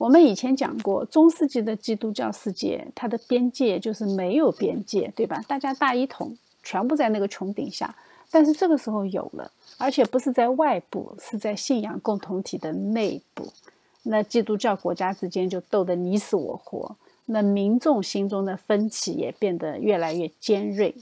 [0.02, 5.40] 我们以前讲过，中世纪的基督教世界，它的边界就是没有边界，对吧？
[5.48, 7.96] 大家大一统，全部在那个穹顶下。
[8.32, 13.54] 但是这个时候有了，而且不是在外部，是在信仰共同体的内部。
[14.02, 16.96] 那基督教国家之间就斗得你死我活，
[17.28, 20.96] 那民众心中的分歧也变得越来越尖锐。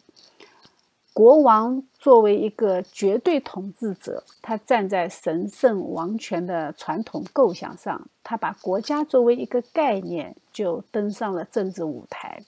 [1.14, 12.42] 国王作为一个绝对统治者，他站在神圣王权的传统构想上，他把国家作为一个概念就登上了政治舞台。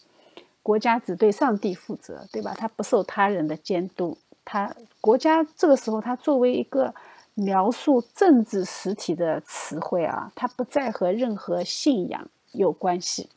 [0.64, 2.54] 国家只对上帝负责，对吧？
[2.58, 4.18] 他不受他人的监督。
[4.46, 6.94] 他国家这个时候，他作为一个
[7.34, 13.30] 描述政治实体的词汇啊，它不再和任何信仰有关系。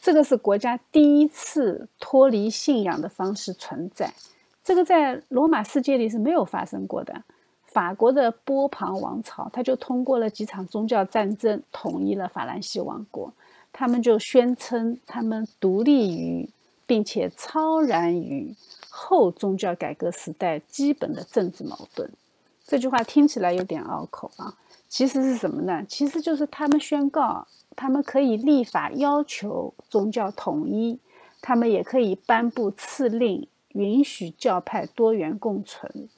[0.00, 4.12] 这个是国家第一次脱离信仰的方式存在，
[4.68, 7.22] 这个在罗马世界里是没有发生过的。
[7.64, 13.32] 法国的波旁王朝，他就通过了几场宗教战争，统一了法兰西王国。
[13.72, 16.46] 他们就宣称他们独立于，
[16.86, 18.54] 并且超然于
[18.90, 22.10] 后宗教改革时代基本的政治矛盾。
[22.66, 24.54] 这句话听起来有点拗口啊，
[24.86, 25.82] 其实是什么呢？
[25.88, 27.46] 其实就是他们宣告。
[27.74, 30.98] 他们可以立法要求宗教统一，
[31.40, 33.46] 他们也可以颁布赐令，
[33.78, 36.08] 允许教派多元共存。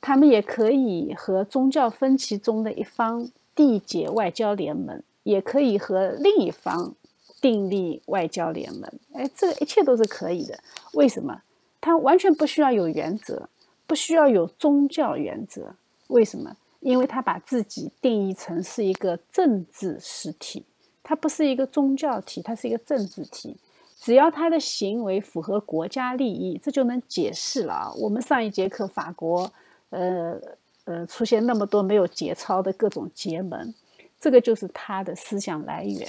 [0.00, 6.94] 他们也可以和宗教分歧中的一方缔结外交联盟，也可以和另一方
[7.40, 8.90] 订立外交联盟。
[9.12, 10.58] 哎，这个一切都是可以的。
[10.92, 11.42] 为什么？
[11.80, 13.48] 他完全不需要有原则，
[13.86, 15.74] 不需要有宗教原则。
[16.08, 16.56] 为什么？
[16.80, 20.64] 因为他把自己定义成是一个政治实体。
[21.02, 23.56] 它不是一个宗教体，它是一个政治体。
[23.98, 27.92] 只要他的行为符合国家利益，这就能解释了啊。
[27.94, 29.50] 我们上一节课法国，
[29.90, 30.38] 呃
[30.84, 33.74] 呃，出现那么多没有节操的各种结盟，
[34.20, 36.06] 这个就是他的思想来源。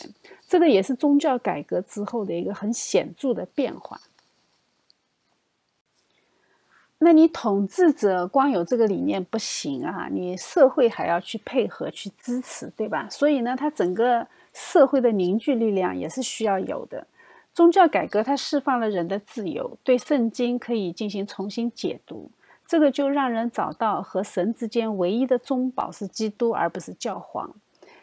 [0.47, 4.00] 这个也是宗教改革之后的一个很显著的变化。
[7.00, 13.08] 那你统治者光有这个理念不行啊，你社会还要去配合去支持，对吧？
[13.10, 14.28] 所以呢，他整个。
[14.54, 17.06] 社会的凝聚力量也是需要有的。
[17.58, 22.30] 宗教改革它释放了人的自由，对圣经可以进行重新解读，
[22.67, 27.52] 这个就让人找到和神之间唯一的中保是基督，而不是教皇。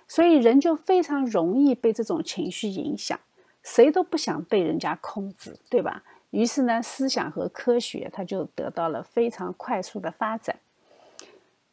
[0.08, 3.16] 所以人就非常容易被这种情绪影响，
[3.62, 6.02] 谁都不想被人家控制，对吧？
[6.30, 10.56] 于是呢，思想和科学它就得到了非常快速的发展。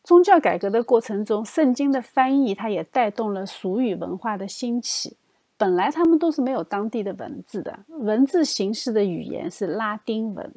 [0.03, 5.17] 宗教改革的过程中，圣经的翻译它也带动了俗语文化的兴起。
[5.61, 10.51] 本来他们都是没有当地的文字的，文字形式的语言是拉丁文，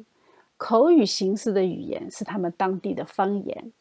[0.57, 3.71] 口语形式的语言是他们当地的方言。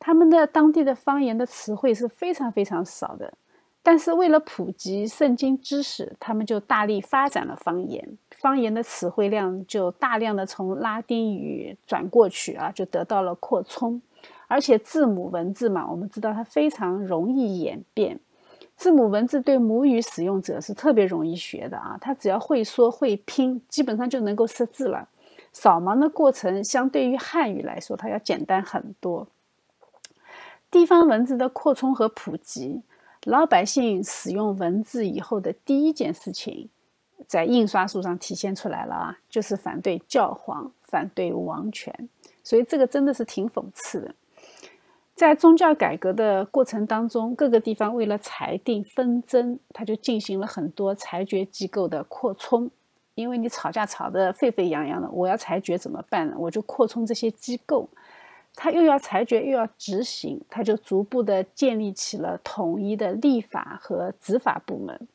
[0.00, 3.34] 他们的当地的方言的词汇是非常非常少的，
[3.84, 14.02] 但是为了普及圣经知识，他们就大力发展了方言，方言的词汇量就大量的从拉丁语转过去啊，就得到了扩充。
[14.48, 18.18] 而且字母文字嘛，我们知道它非常容易演变。
[18.78, 25.08] 字母文字对母语使用者是特别容易学的啊，他只要会说会拼，基本上就能够识字了。
[25.52, 29.26] 扫盲的过程相对于汉语来说，它要简单很多。
[30.70, 32.82] 地方文字的扩充和普及，
[33.24, 36.68] 老百姓使用文字以后的第一件事情，
[37.26, 42.08] 在印刷术上体现出来了啊，就是反对教皇，反对王权。
[42.44, 44.14] 所以这个真的是挺讽刺的。
[45.18, 52.70] 在宗教改革的过程当中，各个地方为了裁定纷争，他就进行了很多裁决机构的扩充。
[53.16, 56.36] 因为你吵架吵得沸沸扬扬的，我要裁决怎么办呢？
[56.38, 57.88] 我就扩充这些机构，
[58.54, 65.08] 他又要裁决又要执行，他就逐步的建立起了统一的立法和执法部门。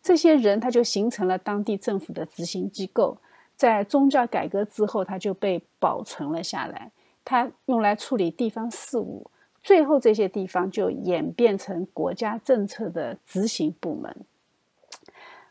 [0.00, 3.18] 这些人他就形成了当地政府的执行机构。
[3.56, 6.92] 在宗教改革之后，他就被保存了下来，
[7.24, 9.28] 他用来处理地方事务。
[9.68, 14.16] 最后，这些地方就演变成国家政策的执行部门。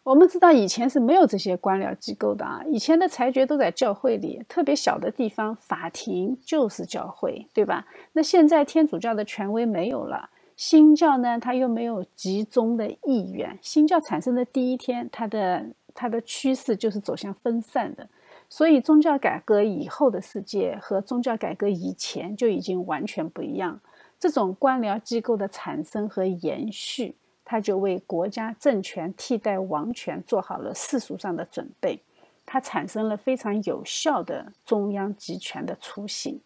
[0.01, 2.63] 我们知道，以前是没有这些官僚机构的啊。
[2.65, 7.85] 以前的裁决都在教会里，特别小的地方，法庭就是教会，对吧？
[8.13, 13.59] 那现在天主教的权威没有了，新教呢，它又没有集中的意愿。
[13.61, 15.63] 新教产生的第一天，它的
[15.93, 18.09] 它的趋势就是走向分散的。
[18.49, 23.79] 所以，宗教改革以后的世界和宗教改革以前就已经完全不一样。
[24.19, 27.15] 这种官僚机构的产生和延续，
[27.45, 31.99] 他就为国家政权替代王权做好了世俗上的准备，
[32.45, 36.39] 他产生了非常有效的中央集权的雏形。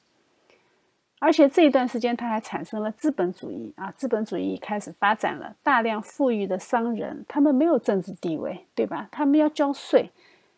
[1.19, 5.55] 而且这一段时间，他还产生了资本主义啊，资本主义开始发展了。
[5.61, 9.07] 大量富裕的商人，他们没有政治地位，对吧？
[9.11, 10.09] 他们要交税，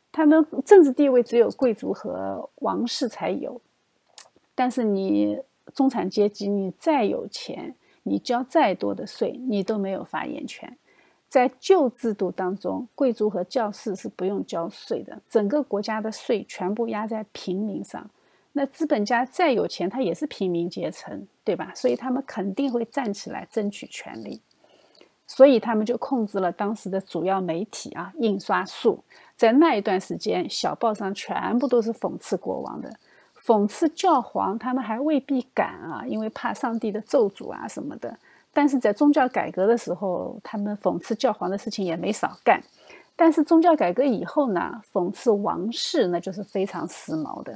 [0.10, 3.60] 他们政治地位只有贵族和王室才有。
[4.56, 5.38] 但是你
[5.74, 10.78] 中产阶级，你再有钱，你交再多的税，你都没有发言权。
[11.30, 18.08] 在旧制度当中，贵族和教士是不用交税的，整个国家的税全部压在平民上。
[18.52, 21.72] 那资本家再有钱，他也是平民阶层，对吧？
[21.74, 24.40] 所以他们肯定会站起来争取权利，
[25.26, 29.04] 所以他们就控制了当时的主要媒体啊，印刷术。
[29.36, 32.96] 在那一段时间，小报上全部都是讽刺国王的，
[33.46, 38.18] 讽刺教皇，他们还未必敢啊，因为怕上帝的咒诅啊什么的。
[38.54, 42.62] 但是在宗教改革的时候，他们讽刺教皇的事情也没少干。
[43.16, 47.54] 但是宗教改革以后呢，讽刺王室那就是非常时髦的。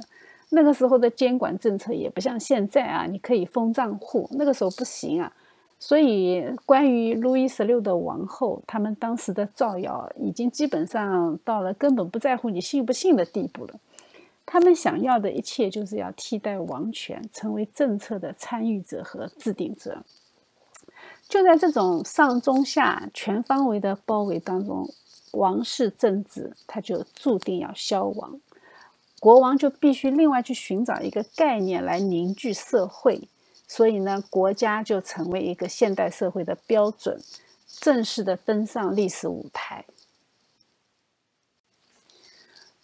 [0.50, 5.32] 那个时候的监管政策也不像现在啊，你可以封账户，那个时候不行啊。
[5.78, 13.74] 所以，关于路易十六的王后，他们当时的造谣已经基本上到了根本不在乎你信不信的地步了。
[14.50, 20.02] 他们想要的一切就是要替代王权，成为政策的参与者和制定者。
[21.28, 24.88] 就在这种上中下全方位的包围当中，
[25.32, 28.40] 王室政治它就注定要消亡。
[29.20, 33.28] 国王就必须另外去寻找一个概念来凝聚社会，
[33.66, 37.20] 所以呢，国家就成为一个现代社会的标准，
[37.66, 39.84] 正式的登上历史舞台。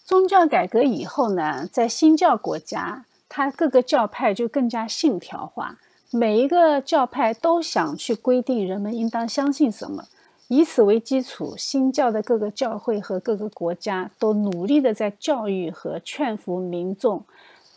[0.05, 5.79] 宗教改革以后呢，在新教国家，它各个教派就更加信条化，
[6.11, 10.05] 每一个教派都想去规定人们应当相信什么。
[10.49, 17.25] 以此为基础，新教的各个教会和各个国家都努力的在教育和劝服民众，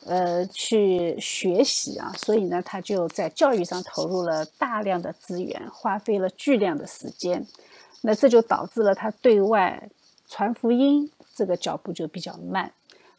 [0.05, 2.11] 呃，去学习啊。
[2.17, 7.47] 所以呢，他就在教育上投入了大量的资源，花费了巨量的时间。
[8.01, 9.89] 那这就导致了他对外
[10.27, 12.71] 传福音这个脚步就比较慢。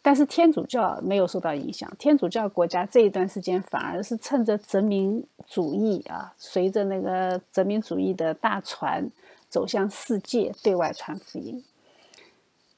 [0.03, 9.11] 但是天主教没有受到影响，天主教国家这一段时间反而是趁着殖民主义啊，随着那个殖民主义的大船。
[9.51, 11.65] 走向世界，对外传福音。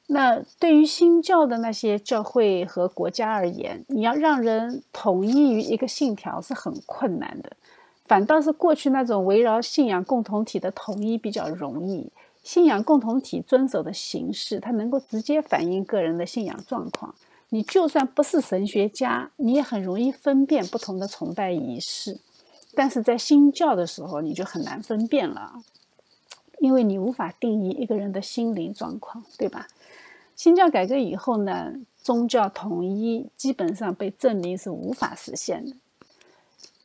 [0.06, 7.56] 那对于新教的那些教会和国家而言，你要让人统一于一个信条是很困难的。
[8.04, 12.12] 反倒是过去那种围绕信仰共同体的统一比较容易。
[12.50, 17.14] 信仰共同体遵守的形式，它能够直接反映个人的信仰状况。
[17.50, 22.18] 你就算不是神学家，你也很容易分辨不同的崇拜仪式。
[22.74, 25.62] 但是在新教的时候，你就很难分辨了。
[26.58, 29.68] 因为你无法定义一个人的心灵状况，对吧？
[30.34, 31.72] 新教改革以后呢，
[32.02, 35.76] 宗教统一基本上被证明是无法实现的。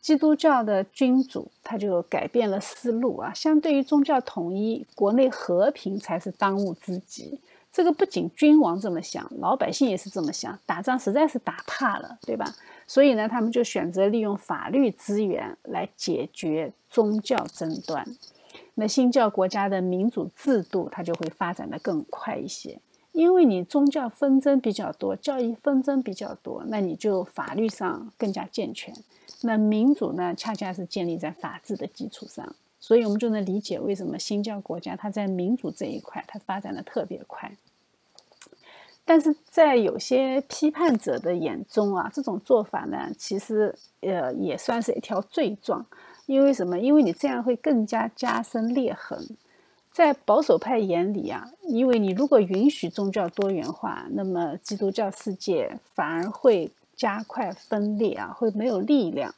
[0.06, 7.39] 基督教的君主他就改变了思路啊，相对于宗教统一，国内和平才是当务之急。
[7.72, 10.60] 这个不仅君王这么想，老百姓也是这么想。
[10.64, 12.53] 打仗实在是打怕了，对吧？
[12.86, 18.06] 所以呢，他们就选择利用法律资源来解决宗教争端。
[18.76, 22.80] 那新教国家的民主制度，它就会发展的更快一些，
[23.12, 28.93] 因为你宗教纷争比较多，教义纷争比较多，那你就法律上更加健全。
[29.42, 37.52] 那民主呢，恰恰是建立在法治的基础上，所以我们就能理解为什么新教国家它在民主这一块它发展的特别快。
[39.04, 45.86] 但是在有些批判者的眼中啊，这种做法呢，其实呃也算是一条罪状。
[46.26, 46.80] 因为什么？
[46.80, 49.38] 因为你这样会更加加深裂痕。
[49.92, 59.34] 在保守派眼里啊，因为你如果允许宗教多元化，那么基督教世界反而会加快分裂啊，会没有力量。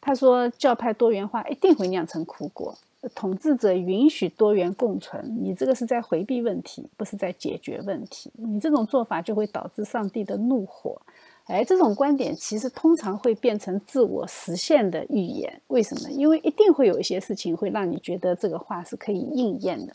[0.00, 2.76] 他说，教派多元化一定会酿成苦果。
[3.14, 8.30] 统治者允许多元共存，你这个是在回避问题，不是在解决问题。
[8.34, 11.00] 你这种做法就会导致上帝的怒火。
[11.44, 15.60] 哎，这种观点其实通常会变成自我实现的预言。
[15.66, 16.10] 为什么？
[16.10, 19.94] 因为一定会有一些事情会让你觉得这个话是可以应验的。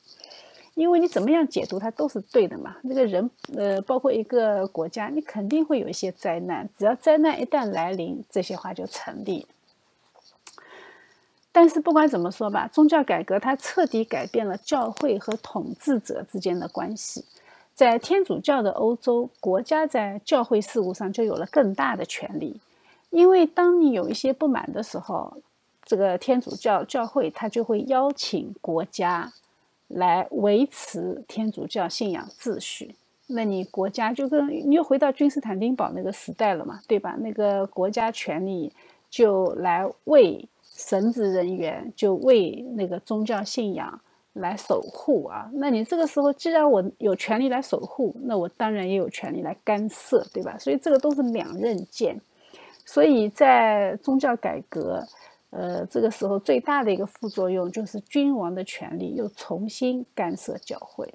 [0.79, 2.77] 因为你怎么样解读它都是对的嘛。
[2.81, 6.67] 那个人，呃，包括一个国家，你肯定会有一些灾难。
[6.77, 9.45] 只要灾难一旦来临，这些话就成立。
[11.51, 17.25] 但是不管怎么说吧，宗教改革它彻底改变了教会和统治者之间的关系。
[17.73, 22.59] 在天主教的欧洲，国家在教会事务上就有了更大的权利，
[23.09, 25.37] 因为当你有一些不满的时候，
[25.83, 29.31] 这个天主教教会，他就会邀请国家
[29.89, 32.95] 来维持天主教信仰秩序。
[33.27, 37.15] 那你国家就跟你又回到君士坦丁堡那个时代了嘛，对吧？
[37.19, 38.73] 那个国家权力
[39.09, 44.01] 就来为神职人员，就为那个宗教信仰
[44.33, 45.47] 来守护啊。
[45.53, 50.57] 那你这个时候，既然我有权利来守护，那我当然也有权利来干涉，对吧？
[50.57, 52.19] 所以这个都是两刃剑。
[52.83, 55.05] 所以在宗教改革，
[55.51, 61.13] 呃，这个时候最大的一个副作用就是君王的权力又重新干涉教会。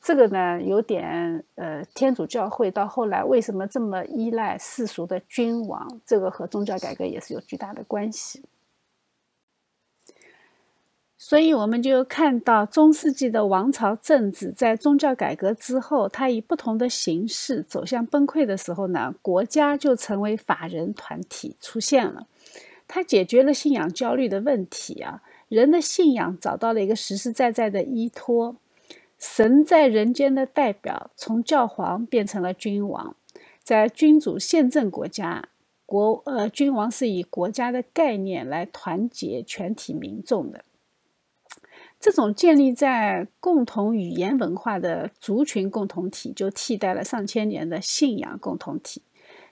[0.00, 6.00] 这个呢，有点呃，天主教会到后来为什么这么依赖世俗的君王？
[6.06, 8.44] 这个和宗教改革也是有巨大的关系。
[11.20, 22.28] 所以我们就看到中世纪的王朝政治在宗教改革之后，它以不同的形式走向崩溃的时候呢，国家就成为法人团体出现了。
[22.88, 28.56] 它解决了信仰焦虑的问题啊，人的信仰找到了一个实实在在的依托。
[29.18, 33.16] 神在人间的代表从教皇变成了君王，
[33.62, 35.48] 在君主宪政国家，
[35.84, 40.64] 国呃君王是以国家的概念来团结全体民众的。
[41.98, 49.02] 这种建立在共同语言文化的族群共同体，就替代了上千年的信仰共同体。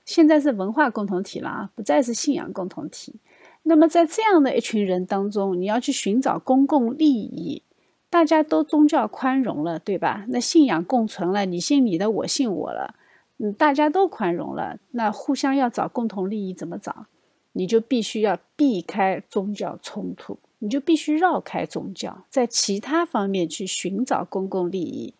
[0.04, 3.16] 现在是文化共同体了啊，不再是信仰共同体。
[3.68, 7.62] 那么在这样的一群人当中，你要去寻找公共利益。
[8.08, 10.24] 大家都宗教宽容了，对吧？
[10.28, 12.94] 那信仰共存了，你信你的，我信我了，
[13.38, 14.78] 嗯，大家都宽容了。
[14.92, 17.06] 那互相要找共同利益怎么找？
[17.52, 25.12] 你就必须要避开宗教冲突，你就必须绕开宗教，在其他方面去寻找公共利益。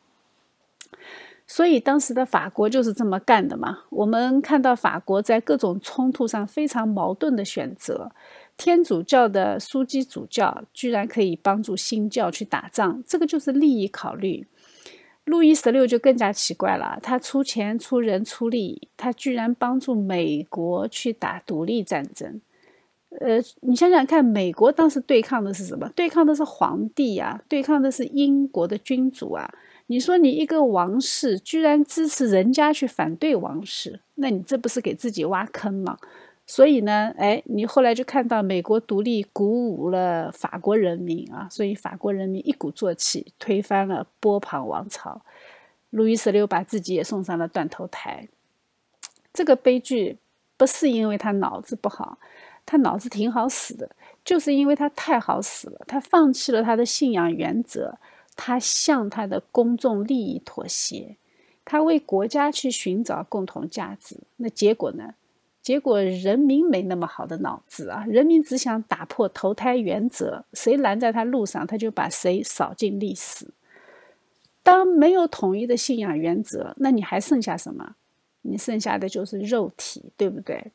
[1.47, 3.78] 所以当时的法国就是这么干的嘛。
[3.90, 8.11] 我们看到法国在各种冲突上非常矛盾的选择。
[8.57, 14.47] 天主教的枢机主教居然可以帮助新教去打仗，这个就是利益考虑。
[15.24, 22.40] 路易十六就更加奇怪了，他出钱出人出力，他居然帮助美国去打独立战争。
[23.20, 25.90] 呃，你想想看，美国当时对抗的是什么？
[25.94, 29.53] 对抗的是皇帝呀，对抗的是英国的君主啊。
[29.87, 35.97] 你说你一个王室居然支持人家去反对王室，那你这不是给自己挖坑吗？
[36.49, 45.22] 所以呢，哎，你后来就看到美国独立鼓舞了法国人民啊，所以法国人民一鼓作气推翻了波旁王朝，
[45.91, 48.28] 路易十六把自己也送上了断头台。
[49.32, 50.18] 这个悲剧
[50.57, 52.18] 不是因为他脑子不好，
[52.64, 53.91] 他脑子挺好使的，
[54.24, 57.99] 就是因为他太好使了，他放弃了他的信仰原则，
[58.37, 61.16] 他向他的公众利益妥协，
[61.64, 65.14] 他为国家去寻找共同价值，那结果呢？
[65.62, 68.05] 结果人民没那么好的脑子啊！
[68.07, 73.49] 人民只想打破投胎原则，谁拦在他路上，他就把谁扫进历史。
[74.62, 77.97] 当没有统一的信仰原则，那你还剩下什么？
[78.43, 80.70] 你剩下的就是肉体，对不对？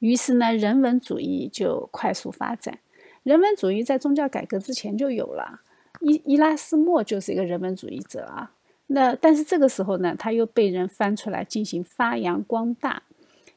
[0.00, 2.80] 于是呢，人文主义就快速发展。
[3.22, 5.62] 人文主义在宗教改革之前就有了，
[6.00, 8.52] 伊伊拉斯莫就是一个人文主义者啊。
[8.88, 13.02] 那但是这个时候呢，他又被人翻出来进行发扬光大。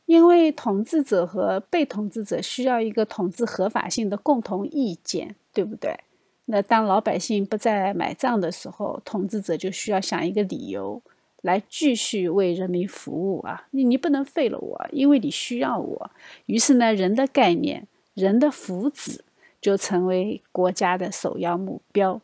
[0.05, 5.99] 因为统治者和被统治者需要一个统治合法性的共同意见，对不对？
[6.45, 10.99] 那当老百姓不再买账的时候，统治者就需要想一个理由
[11.43, 13.67] 来继续为人民服务啊！
[13.69, 16.11] 你你不能废了我，因为你需要我。
[16.47, 17.85] 于是呢，人的概念、
[18.15, 19.19] 人的福祉
[19.61, 22.19] 就成为国家的首要目标。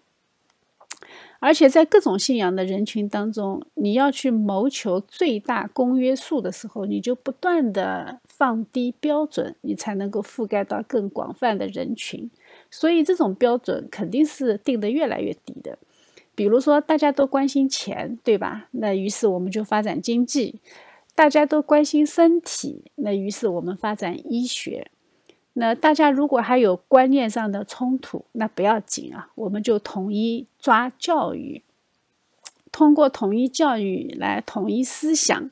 [1.39, 12.29] 而且在各种信仰的人群当中，你要去谋求最大公约数的时候，你就不断的放低标准，你才能够覆盖到更广泛的人群。
[12.71, 15.77] 所以这种标准肯定是定得越来越低的。
[16.33, 18.67] 比如说，大家都关心钱，对吧？
[18.71, 20.59] 那于是我们就发展经济；
[21.15, 24.91] 大家都关心身体，那于是我们发展医学。
[25.57, 31.63] 那大家如果还有观念上的冲突，那不要紧啊，我们就统一抓教育，
[32.73, 35.49] 通过统一教育来统一思想。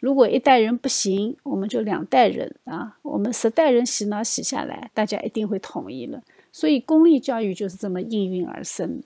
[0.00, 6.22] 如果一代人不行，我们就两代人啊，我们十代人洗脑洗下来，大家一定会统一了。
[6.50, 9.02] 所以公立教育就是这么应运而生，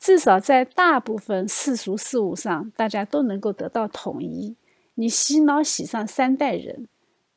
[0.00, 4.56] 至少在大部分世俗事物上，大家都能够得到统一。
[4.96, 6.88] 你洗脑洗上三代人。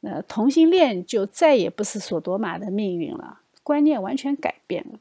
[0.02, 5.00] 那同性恋就再也不是索多玛的命运了，观念完全改变了。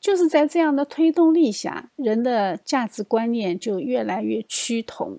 [0.00, 5.18] 就是在这样的推动力下，人的价值观念就越来越趋同。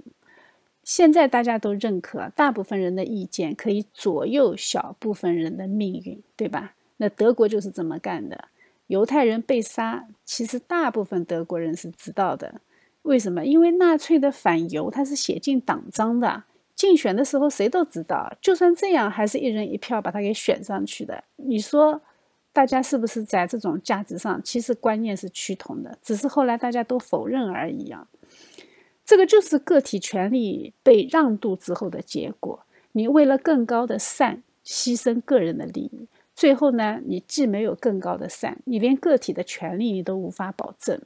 [0.84, 6.74] 现在大家都认可，大部分人的意见可以左右小部分人的命运，对吧？
[6.98, 8.46] 那德国就是这么干的。
[8.88, 12.62] 犹太人被杀，其实大部分德国人是知道的。
[13.04, 13.46] 为什么？
[13.46, 16.46] 因为纳粹的反犹，他是写进党章的。
[16.80, 18.34] 竞选的时候，谁都知道。
[18.42, 21.22] 就算这样，还是一人一票把他给选上去的。
[21.36, 22.02] 你说，
[22.54, 28.08] 大家是不是在这种价值上，其实观念是趋同的，只是后来大家都否认而已啊？
[29.06, 32.66] 这个就是个体权利被让渡之后的结果。
[32.94, 41.02] 你为了更高的善，牺牲个人的利益，最后呢，你既没有更高的善，你连个体的权利你都无法保证。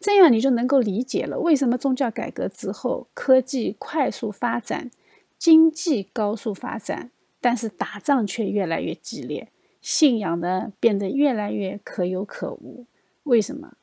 [0.00, 4.90] 这样你就能够理解了，为什么宗教改革之后，科技快速发展，
[5.38, 7.10] 经济高速发展，
[7.40, 9.48] 但是打仗却越来越激烈，
[9.80, 12.86] 信仰呢变得越来越可有可无。
[13.24, 13.74] 为什么？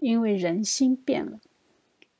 [0.00, 1.40] 因为人心变了。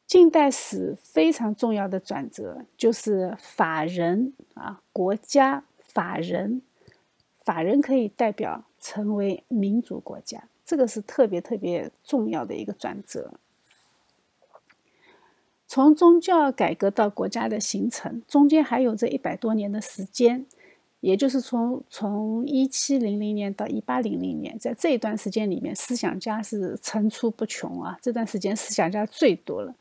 [0.07, 6.63] 近代史非常重要的转折就是法人啊，国家法人，
[7.45, 10.49] 法人可以代表成为民主国家。
[10.69, 13.33] 这个是特别特别重要的一个转折。
[15.67, 20.45] 从宗教改革到国家的形成，中间还有这一百多年的时间，
[21.01, 27.99] 也就是从从一七零零年到一八零零年，在这一段时间里面，思想家是层出不穷啊。
[28.03, 29.75] 这段时间思想家最多了，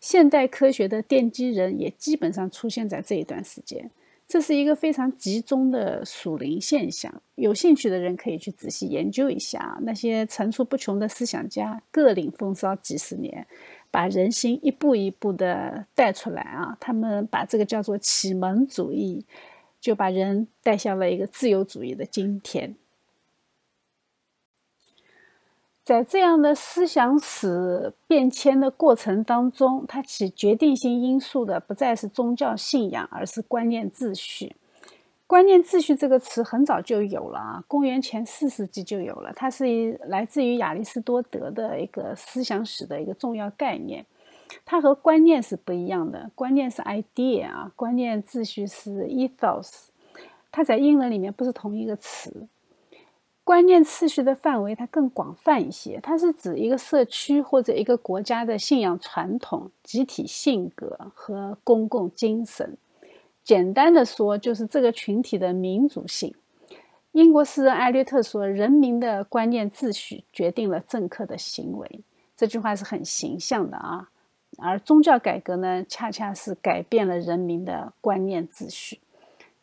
[0.00, 3.88] 现代科学的奠基人也基本上出现在这一段时间。
[4.32, 9.78] 这是一个非常集中的属灵现象，有兴趣的人可以去仔细研究一下。
[9.82, 13.46] 那些层出不穷的思想家各领风骚几十年，
[13.90, 16.74] 把人心一步一步的带出来啊！
[16.80, 19.26] 他们把这个叫做启蒙主义，
[19.78, 22.74] 就把人带向了一个自由主义的今天。
[25.84, 34.54] 在这样的思想史变迁的过程当中，它起决定性因素的不再是宗教信仰，而是观念秩序。
[35.26, 44.06] 观念秩序这个词很早就有了啊，公元前四世纪就有了，它是来自于亚里士多德的一个思想史的一个重要概念。
[44.64, 49.86] 它和观念是不一样的，观念是 idea 啊，观念秩序是 ethos，
[50.52, 52.46] 它在英文里面不是同一个词。
[53.44, 62.76] 观念次序的范围它更广泛一些，它是指一个社区或者一个国家的信仰传统、集体性格和公共精神。
[63.42, 66.32] 简单的说，就是这个群体的民主性。
[67.10, 72.00] 英国诗人艾略特说：“人民的观念秩序决定了政客的行为。”
[72.36, 74.08] 这句话是很形象的啊。
[74.58, 79.00] 而宗教改革呢，恰恰是改变了人民的观念秩序。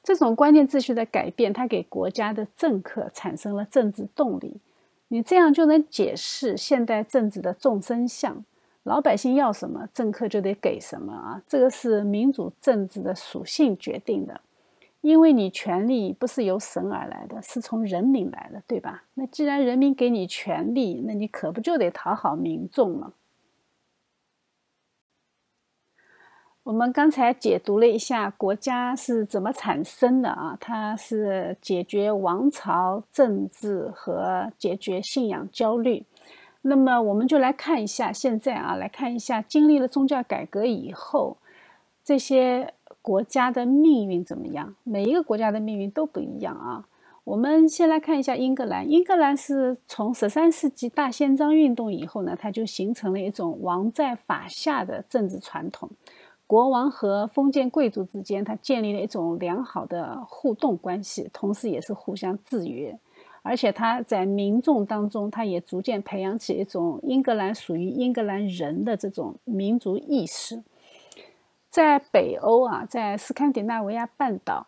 [0.10, 4.60] 这种观念秩序的改变，它给国家的政客产生了政治动力。
[5.10, 8.44] 你这样就能解释现代政治的众生相：
[8.82, 11.40] 老百姓要什么，政客就得给什么啊！
[11.46, 14.42] 这个是民主政治的属性决定的。
[15.02, 19.04] 因为你权力不是由神而来的，是从人民来的，对吧？
[19.14, 23.14] 那既然人民给你权力，那你可不就得讨好民众吗？
[26.70, 36.06] 我们刚才解读了一下国家是怎么产生的啊，它是解决王朝政治和解决信仰焦虑。
[36.62, 41.38] 那么我们就来看一下现在啊，来看一下经历了宗教改革以后，
[42.04, 44.76] 这些国家的命运怎么样？
[44.84, 46.86] 每一个国家的命运都不一样啊。
[47.24, 55.90] 我们先来看一下英格兰，英格兰是从十三世纪大宪章运动以后呢，它就形成了一种王在法下的政治传统。
[56.50, 62.98] 国王和封建贵族之间，他建立了一种良好的互动关系，同时也是互相制约。
[63.44, 70.64] 而且他在民众当中，他也逐渐培养起一种英格兰属于英格兰人的这种民族意识。
[71.70, 74.66] 在北欧啊，在斯堪的纳维亚半岛。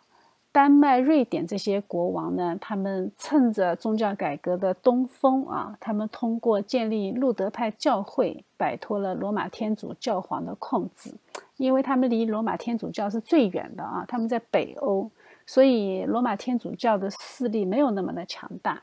[0.54, 11.14] 丹麦、瑞典这些国王呢，他们趁着宗教改革的东风啊，他们通过建立路德派教会，摆脱了罗马天主教皇的控制。
[11.56, 15.10] 因为他们离罗马天主教是最远的啊，他们在北欧，
[15.46, 18.82] 所以罗马天主教的势力没有那么的强大。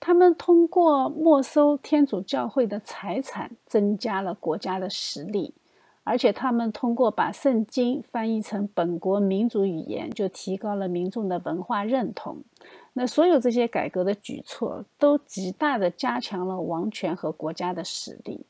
[0.00, 5.54] 他们通过没收天主教会的财产，增加了国家的实力。
[6.06, 12.44] 而且他们通过把圣经翻译成本国民族语言，就提高了民众的文化认同。
[12.92, 18.46] 那所有这些改革的举措，都极大的加强了王权和国家的实力。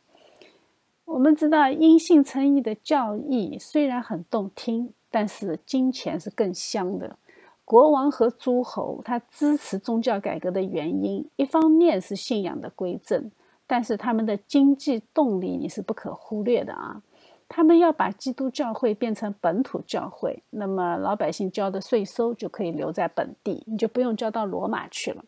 [1.07, 7.17] 我们知道，因信称义的教义虽然很动听，但是金钱是更香的。
[7.65, 13.31] 国王和诸侯他支持宗教改革的原因，一方面是信仰的归正，
[13.67, 17.03] 但是他们的经济动力你是不可忽略的啊。
[17.49, 25.25] 他们要把基督教会变成本土教会，那么老百姓交的税收就可以留在本地，你就不用交到罗马去了。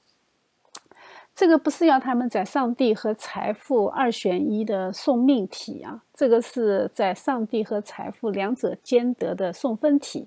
[1.34, 10.26] 这个不是要他们在上帝和财富二选一的送命题啊，这个是在上帝和财富两者兼得的送分题。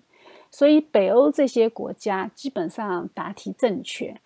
[0.50, 4.20] 所以北欧这些国家基本上答题正确。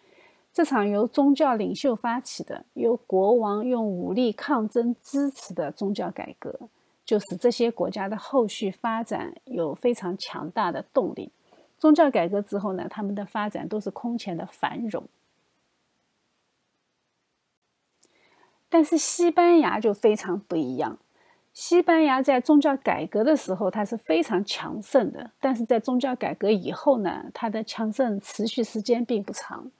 [0.53, 6.57] 这场由宗教领袖发起的、由国王用武力抗争支持的宗教改革，
[7.05, 11.31] 就使这些国家的后续发展有非常强大的动力。
[11.77, 15.03] 宗教改革之后呢，他们的发展都是空前的繁荣。
[18.67, 20.97] 但是西班牙就非常不一样。
[21.53, 29.71] 西班牙在宗教改革的时候，它是非常强盛的；但是在宗教改革以后呢，它的强盛持续时间并不长。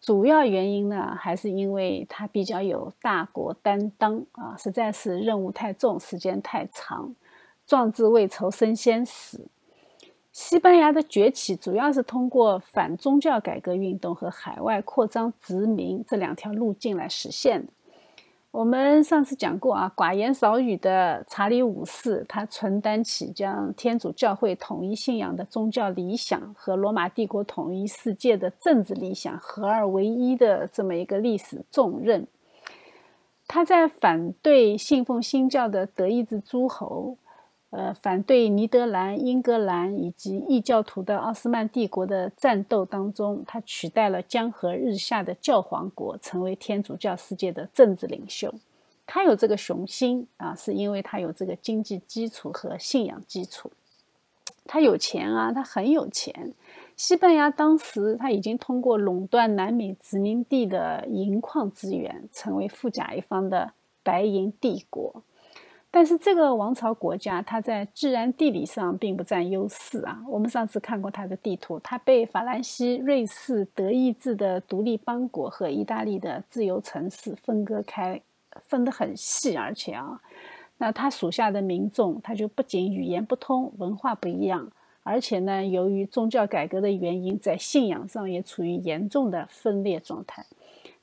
[0.00, 7.14] 主要原因呢，还是因为它比较有大国担当啊，实在是任务太重，时间太长，
[7.66, 9.46] 壮志未酬身先死。
[10.32, 17.72] 西班牙的崛起主要是通过反宗教改革运动和海外扩张殖民这两条路径来实现的。
[18.50, 32.26] 我们上次讲过啊，寡言少语的查理五世，他承担起将天主教会统一信仰的宗教理想和罗马帝国统一世界的政治理想合二为一的这么一个历史重任。
[33.46, 37.16] 他在反对信奉新教的德意志诸侯。
[37.70, 48.54] 呃，反对尼德兰、英格兰以及异教徒的奥斯曼帝国的战斗当中，他取代了江河日下的教皇国，成为天主教世界的政治领袖。
[49.06, 53.70] 他有这个雄心啊，是因为他有这个经济基础和信仰基础。
[54.64, 56.54] 他有钱啊，他很有钱。
[56.96, 65.22] 西班牙当时他已经通过垄断南美殖民地的银矿资源，成为富甲一方的白银帝国。
[65.90, 70.22] 但是这个王朝国家，它在自然地理上并不占优势啊。
[70.28, 78.20] 我们上次看过它的地图，它被法兰西、瑞士、德意志的独立邦国和意大利的自由城市分割开，
[78.60, 79.56] 分得很细。
[79.56, 80.20] 而且啊，
[80.76, 84.70] 那它属下的民众，他就不仅语言不通、文化不一样，
[85.02, 90.44] 而且呢，由于宗教改革的原因，在信仰上也处于严重的分裂状态。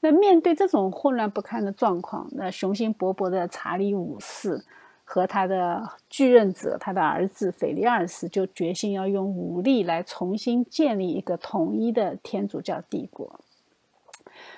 [0.01, 4.63] 那面对这种混乱不堪的状况，那雄心勃勃的查理五世
[5.03, 13.39] 和他的继任者，他的儿子腓力二世，就决心要用武力来重新建立一个统一的天主教帝国。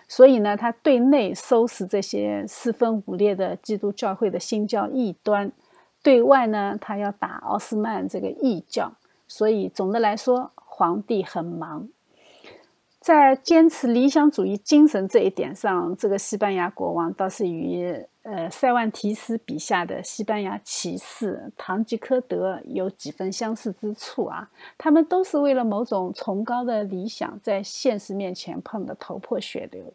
[0.08, 5.52] 所以呢，他对内收拾这些四分五裂的基督教会的新教异端，
[6.02, 8.94] 对外呢，他要打奥斯曼这个异教。
[9.28, 11.90] 所以总的来说，皇帝很忙。
[13.08, 17.90] 在坚持理想主义精神这一点上，这个西班牙国王倒是与
[18.24, 24.50] 呃塞万提斯笔下的西班牙骑士唐吉诃德有几分相似之处啊。
[24.78, 29.94] 他们都是为了某种崇高的理想，在现实面前碰得头破血流。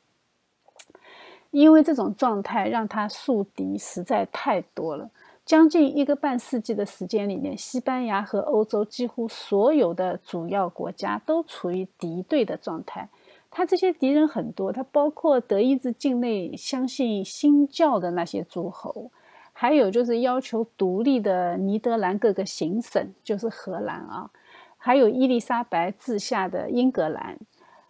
[1.51, 5.11] 因为这种状态让他树敌实在太多了。
[5.45, 13.09] 将近一个半世纪的时间里面，西班牙和欧洲几乎所有的主要国家都处于敌对的状态。
[13.51, 19.11] 他这些敌人很多，他包括德意志境内相信新教的那些诸侯，
[19.53, 24.30] 还有就是要求独立的尼德兰各个行省，就是荷兰啊，
[24.78, 27.36] 还有伊丽莎白治下的英格兰，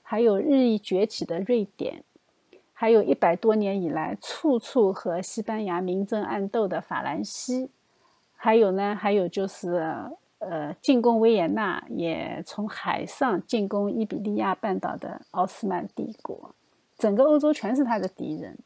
[0.03, 2.03] 还有日益崛起的瑞典。
[2.83, 7.71] 还有一百多年以来，处处和西班牙明争暗斗的法兰西，
[8.35, 9.95] 还有呢，还有就是，
[10.41, 16.57] 呃，进攻维也纳，也从海上进攻伊比利亚半岛的奥斯曼帝国，
[16.99, 18.59] 整个欧洲全是他的敌人，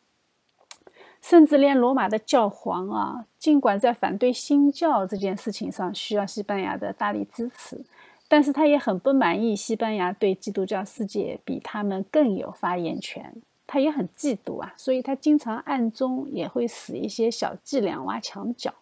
[1.20, 7.84] 甚至连罗马的教皇啊，尽管在反对新教这件事情上需要西班牙的大力支持，
[8.28, 13.34] 但是他也很不满意西班牙对基督教世界比他们更有发言权。
[13.66, 18.72] 他也很嫉妒啊，所以他经常暗中也会使一些小伎俩挖墙脚。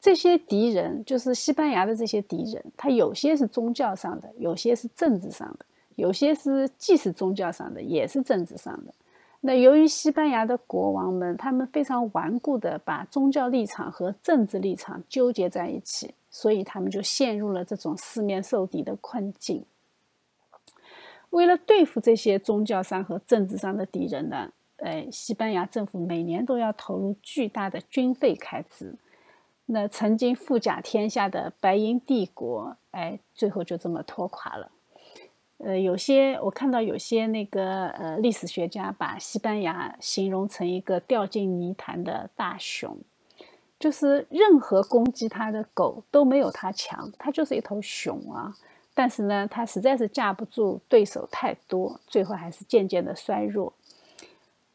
[0.00, 5.64] 这些敌人就是西班牙的这些敌人，他有些是宗教上的，有些是政治上的，
[5.96, 8.92] 有些是既是宗教上的，也是政治上的。
[9.40, 19.64] 那由于西班牙的国王们，他们非常顽固的把宗教立场和政治立场纠结在一起，所以他们就陷入了这种四面受敌的困境。
[21.34, 28.94] 为了对付这些宗教上和政治上的敌人呢，哎，西班牙政府每年都要投入巨大的军费开支。
[29.66, 34.70] 那曾经富甲天下的白银帝国，哎，最后就这么拖垮了。
[35.58, 42.96] 呃，有些我看到有些那个呃历史学家把西班牙形容成一个掉进泥潭的大熊，
[43.80, 48.54] 就是任何攻击他的狗都没有他强，他就是一头熊啊。
[48.94, 53.72] 但是呢，他实在是架不住对手太多，最后还是渐渐的衰弱。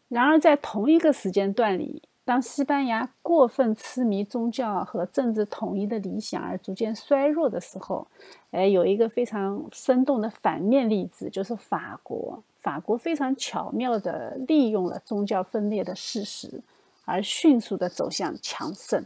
[0.10, 8.06] 然而，在同一个时间段里，当西班牙过分痴迷宗教和政治统一的理想而逐渐衰弱的时候，
[8.52, 12.44] 哎，有一个非常生动的反面例子，就是法国。
[12.58, 16.62] 法国非常巧妙地利用了宗教分裂的事实，
[17.06, 19.06] 而迅速地走向强盛。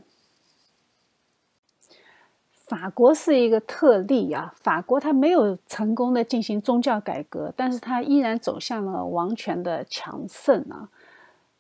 [2.74, 4.52] 法国是一个特例啊！
[4.58, 10.90] 法国它没有成功的进行宗教改革，但是它依然走向了王权的强盛啊。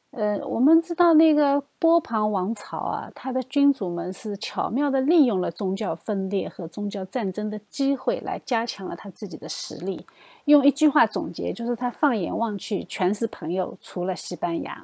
[0.09, 10.07] 呃，我们知道那个波旁王朝啊，它的君主们是巧妙的利用了宗教分裂和宗教战争的机会，来加强了他自己的实力。
[10.45, 14.83] 用一句话总结，就是他放眼望去全是朋友，除了西班牙。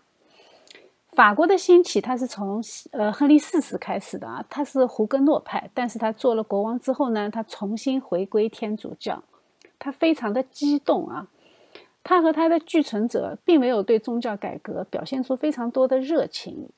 [1.19, 9.21] 法国的兴起，他是从呃亨利四世开始的啊，他是胡格诺派，但是他做了国王之后呢，他重新回归天主教，
[9.77, 11.27] 他非常的激动啊，
[12.05, 16.69] 他和他的继承者并没有对宗教改革表现出非常多的热情，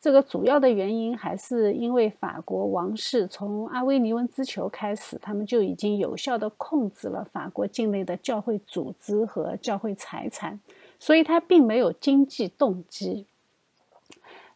[0.00, 10.60] 这个主要的原因还是因为法国王室从阿维尼翁之囚开始，他们就已经有效的控制了法国境内的教会组织和教会财产，
[11.00, 13.26] 所以他并没有经济动机。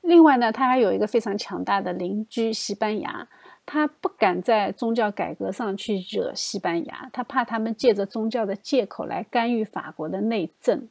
[0.02, 3.28] 另外呢，他还有一个非常强大的邻居西班牙，
[3.64, 10.88] 他不敢在宗教改革上去惹西班牙，他怕他们借着宗教的借口来干预法国的内政。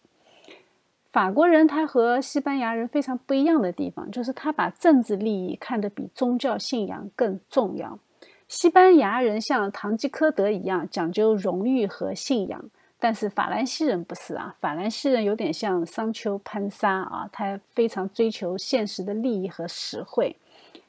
[1.11, 7.99] 法国人他和西班牙人非常不一样的地方，就是他把政治利益看得比宗教信仰更重要。
[8.47, 12.63] 西班牙人像堂吉诃德一样讲究荣誉和信仰。
[13.03, 20.35] 但是法兰西人不是啊，法兰西人有点像商丘潘沙啊，他非常追求现实的利益和实惠，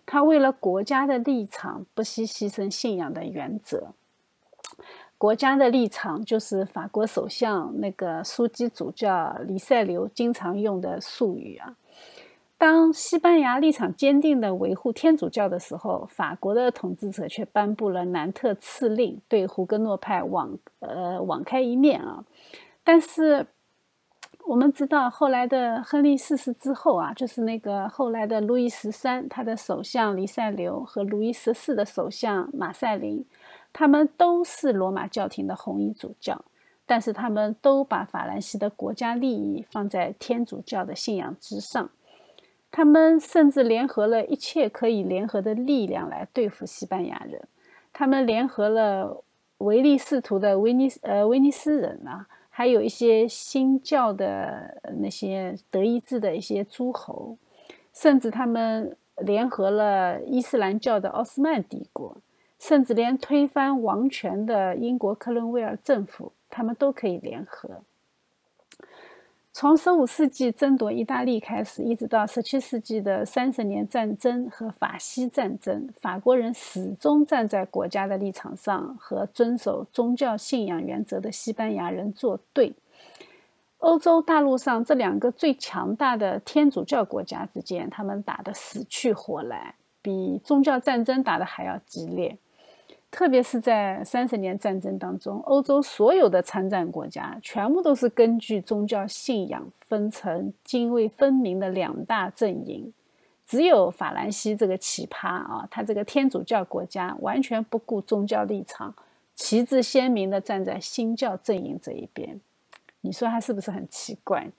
[0.05, 3.95] 他为了国家的立场不惜牺牲信仰的原则。
[5.17, 11.75] 国家的立场就是法国首相那个枢机主教黎塞留经常用的术语啊。
[12.63, 22.25] 当西班牙立场坚定地维护天主教的时候，法国的统治者却颁布了南特赐令，对胡格诺派网呃网开一面啊。
[22.85, 23.45] 但是
[24.45, 33.27] 我们知道，后来的亨利四世之后啊，就是那个后来的路易十三，他的首相黎塞留和路易十四的首相马赛林，
[33.73, 36.45] 他们都是罗马教廷的红衣主教，
[36.87, 41.91] 但是他们都把法兰西的国家利益放在天主教的信仰之上。
[42.73, 47.41] 他们甚至联合了一切可以联合的力量来对付西班牙人。
[47.93, 49.23] 他们联合了
[49.59, 57.37] 唯利是图的威尼斯呃威尼斯人啊，还有一些新教的那些德意志的一些诸侯，
[57.93, 62.16] 甚至他们联合了伊斯兰教的奥斯曼帝国，
[62.59, 67.83] 甚至连推翻王权的英国克伦威尔政府，他们都可以联合。
[69.55, 82.72] 从十五世纪争夺意大利开始，一直到十七世纪的三十年战争和法西战争，法国人始终站在国家的立场上，和遵守宗教信仰原则的西班牙人作对。
[83.78, 92.38] 欧洲大陆上这两个最强大的天主教国家之间，他们打得死去活来，比宗教战争打得还要激烈。
[93.13, 102.91] 特别是在三十年战争当中，欧洲所有的参战国家全部都是根据宗教信仰分成泾渭分明的两大阵营，
[103.47, 108.95] 只有法兰西这个奇葩啊，他这个天主教国家完全不顾宗教立场，
[109.35, 112.41] 旗帜鲜明的站在新教阵营这一边，
[113.03, 114.51] 你说他是不是很奇怪？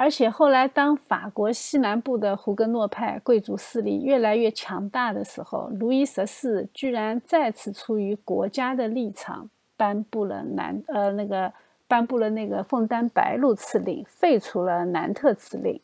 [0.00, 11.52] 而且后来，当法国西南部的胡格诺派贵族势力越来越强大的时候，路易十四居然再次出于国家的立场，颁布了南呃那个
[11.88, 15.80] 颁布了那个枫丹白露赐令，废除了南特赐令。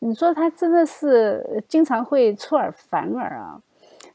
[0.00, 3.62] 你说他真的是经常会出尔反尔啊！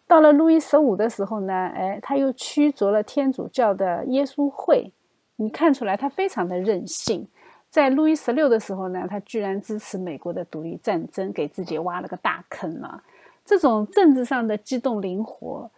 [0.05, 4.91] 到了路易十五的时候呢，哎，他又驱逐了天主教的耶稣会，
[5.37, 7.25] 你看出来他非常的任性。
[7.69, 13.03] 在路易十六的时候呢，他居然支持美国的独立战争，给自己挖了个大坑了。
[13.45, 15.69] 这种政治上的机动灵活，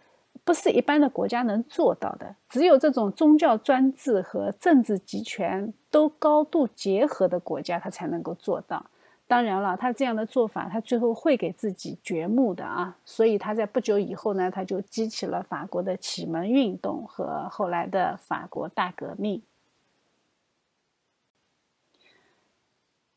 [0.44, 2.34] 不是一般的国家能做到的。
[2.48, 8.86] 只有这种宗教专制和政治集权都高度结合的国家，他才能够做到。
[9.26, 12.96] 当然了，他这样的做法，他最后会给自己掘墓的啊。
[13.04, 19.40] 所以他在不久以后呢，他就激起了法国的启蒙运动和后来的法国大革命。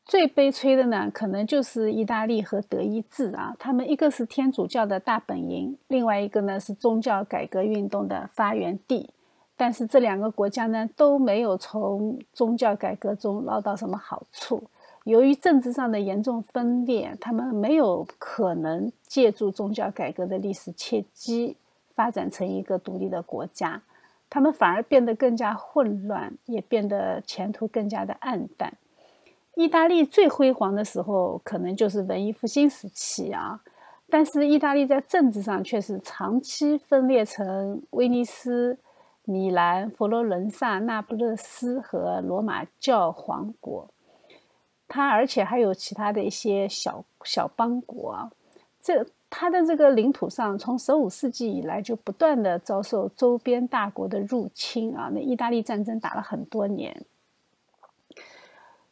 [0.06, 9.08] 最悲催的呢，可能就是意大利和德意志啊，他们一个是天主教的大本营，另外一个呢是宗教改革运动的发源地。
[9.56, 14.62] 但是这两个国家呢都没有从宗教改革中捞到什么好处。
[15.04, 21.56] 由于政治上的严重分裂，他们没有可能借助宗教改革的历史契机
[21.94, 23.80] 发展成一个独立的国家，
[24.28, 28.74] 他们反而变得更加混乱，也变得前途更加的暗淡。
[29.56, 33.60] 意大利最辉煌的时候，可能就是文艺复兴时期啊。
[34.10, 38.78] 但是，意大利在政治上却是长期分裂成威尼斯、
[39.24, 43.88] 米兰、佛罗伦萨、那不勒斯和罗马教皇国。
[44.86, 48.30] 它而且还有其他的一些小小邦国。
[48.80, 55.10] 这它的这个领土上，从十五世纪以来就不断的遭受周边大国的入侵啊。
[55.12, 57.04] 那意大利战争打了很多年。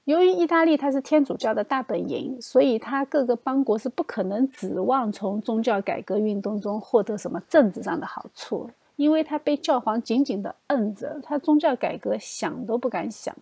[0.05, 13.33] 由于意大利它是天主教的大本营，所以它各个邦国是不可能指望从宗教改革运动中获得什么政治上的好处，因为它被教皇紧紧的摁着，它宗教改革想都不敢想。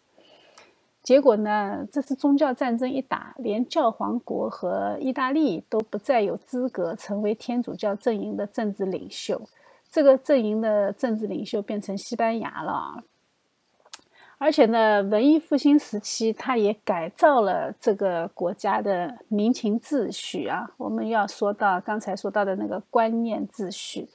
[1.02, 9.40] 结果呢，这次宗教战争一打，连教皇国和意大利都不再有资格成为天主教阵营的政治领袖，
[9.90, 13.02] 这个阵营的政治领袖变成西班牙了。
[14.42, 20.66] 而且呢，文艺复兴时期，它也改造了这个国家的民情秩序啊。
[20.78, 24.08] 我们要说到刚才说到的那个观念秩序，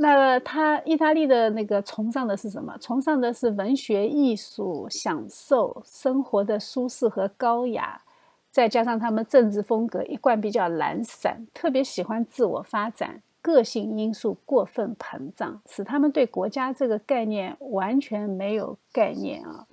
[0.00, 2.76] 那它意大利的那个崇尚的是什么？
[2.78, 8.02] 崇尚的是文学艺术、享受生活的舒适和高雅，
[8.50, 13.22] 再加上他们政治风格一贯比较懒散，特别喜欢自我发展。
[13.42, 19.66] 个性因素过分膨胀，使他们对国家这个概念完全没有概念啊。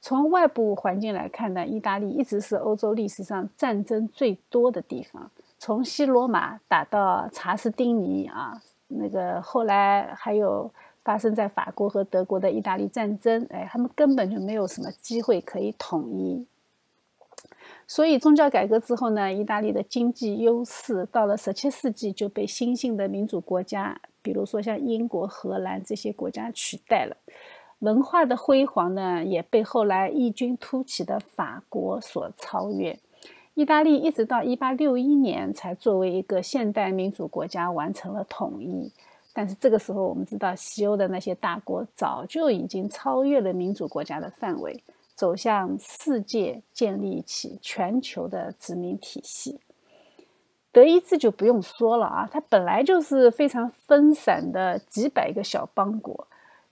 [0.00, 5.30] 从外部环境来看呢，意大利一直是欧洲历史上战争最多的地方。
[5.58, 10.68] 从西罗马打到查士丁尼啊，那个后来还有
[11.04, 16.44] 发生在法国和德国的意大利战争，哎，他们根本就没有什么机会可以统一。
[17.86, 27.16] 所以宗教改革之后呢，意大利的经济优势到了十七世纪就被新兴的民主国家，比如说像英国、荷兰这些国家取代了。
[27.80, 32.98] 文化的辉煌呢，也被后来异军突起的法国所超越。
[33.54, 38.90] 意大利一直到一八六一年才作为一个现代民主国家完成了统一。
[39.34, 44.82] 但是这个时候，我们知道西欧的那些大国早就已经超越了民主国家的范围。
[45.14, 49.60] 走向世界，建立起全球的殖民体系。
[50.72, 56.26] 德意志就不用说了啊，它本来就是非常分散的几百个小邦国。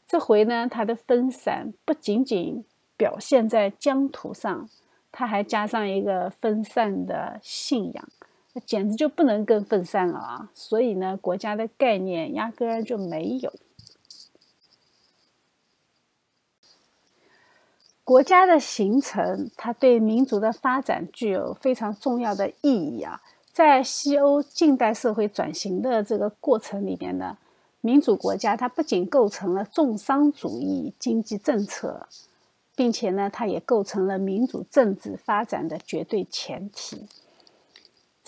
[0.06, 2.64] 这回呢，它的分散不仅仅
[2.96, 4.68] 表现在疆土上，
[5.12, 8.08] 它还加上一个分散的信仰，
[8.54, 10.50] 那简直就不能更分散了啊！
[10.54, 13.52] 所以呢，国家的概念压根儿就没有。
[18.10, 23.20] 国家的形成，它对民族的发展具有非常重要的意义啊！
[23.52, 27.38] 在西欧近代社会转型的这个过程里边呢，
[27.80, 32.08] 民主国家它不仅构成了重商主义经济政策，
[32.74, 37.06] 并且呢，它也构成了民主政治发展的绝对前提。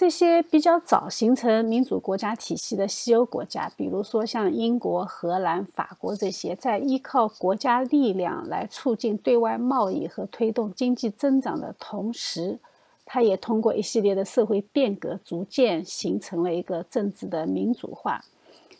[0.03, 12.59] 这些比较早形成民主国家体系的西欧国家，比如说像英国、荷兰、法国这些，在依靠国家力量来促进对外贸易和推动经济增长的同时，
[13.05, 18.25] 它也通过一系列的社会变革，逐渐形成了一个政治的民主化，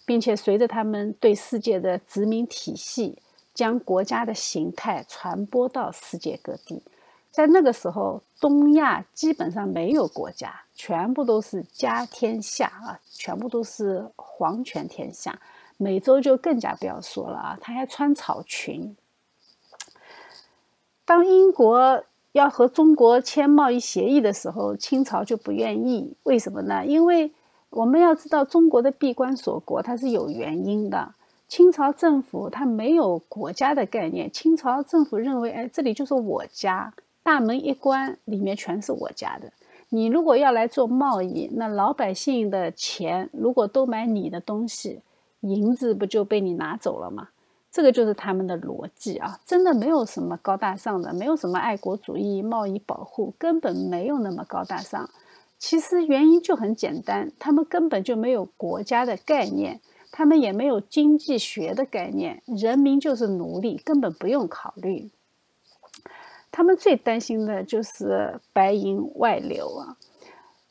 [0.05, 3.17] 并且随着他们对世界的殖民体系，
[3.55, 6.83] 将国家的形态传播到世界各地。
[7.33, 15.41] 在那个时候，东亚基本上没有国家，全部都是家天下啊，全部都是皇权天下。
[15.79, 18.95] 美洲就更加不要说了啊，他还穿草裙。
[21.07, 26.15] 当英国要和中国签贸易协议的时候，清朝就不愿意。
[26.25, 26.85] 为什么呢？
[26.85, 27.33] 因为
[27.71, 31.15] 我们要知道，中国的闭关锁国它是有原因的。
[31.49, 36.93] 清朝政府它没有国家的概念，清朝政府认为，哎，这里就是我家。
[37.23, 39.53] 大门一关，里面全是我家的。
[39.91, 45.01] 你如果要来做贸易，那老百姓的钱如果都买你的东西，
[45.41, 47.29] 银子不就被你拿走了吗？
[47.71, 49.41] 这个就是他们的逻辑啊！
[49.47, 55.09] 真的没有什么高大上的，没有什么爱国主义、贸易保护，根本没有那么高大上。
[55.59, 65.09] 其实原因就很简单，他们根本就没有国家的概念，他们也没有经济学的概念，人民就是奴隶，根本不用考虑。
[66.53, 69.97] 他们最担心的就是白银外流啊。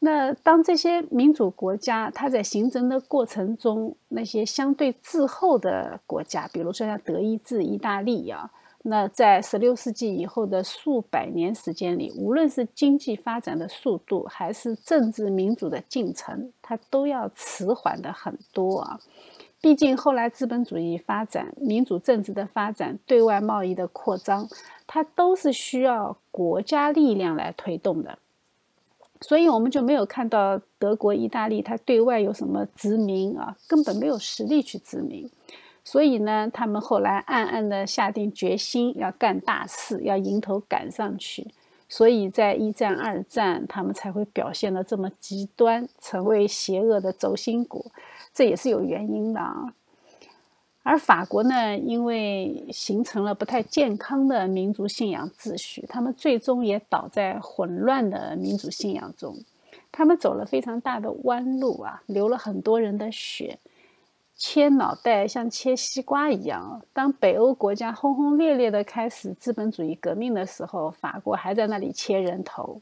[0.04, 8.50] 那当这些民主国家它在形成的过程中，那些相对滞后的国家，比如说像德意志、意大利啊，
[8.82, 19.00] 那在十六世纪以后的数百年时间里，无论是经济发展的速度，还是政治民主的进程，它都要迟缓的很多啊。
[19.62, 24.50] 毕竟后来资本主义发展、民主政治的发展、对外贸易的扩张，
[24.94, 28.20] 它都是需要国家力量来推动的。
[29.22, 35.32] 所以我们就没有看到德国、意大利它对外有什么殖民啊，根本没有实力去殖民。
[35.82, 41.48] 所以呢，他们后来暗暗的下定决心要干大事，要迎头赶上去。
[41.88, 47.86] 所以在一战、二战，他们才会表现的这么极端，成为邪恶的轴心国。
[48.34, 49.74] 这也是有原因的啊。
[50.84, 59.38] 而法国呢，因为形成了不太健康的民族信仰秩序，他们最终也倒在混乱的民族信仰中。
[59.92, 63.60] 他们走了非常大的弯路啊，流了很多人的血，
[64.36, 66.82] 切脑袋像切西瓜一样。
[66.94, 72.82] 当北欧国家轰轰烈烈的开始资本主义革命的时候，法国还在那里切人头。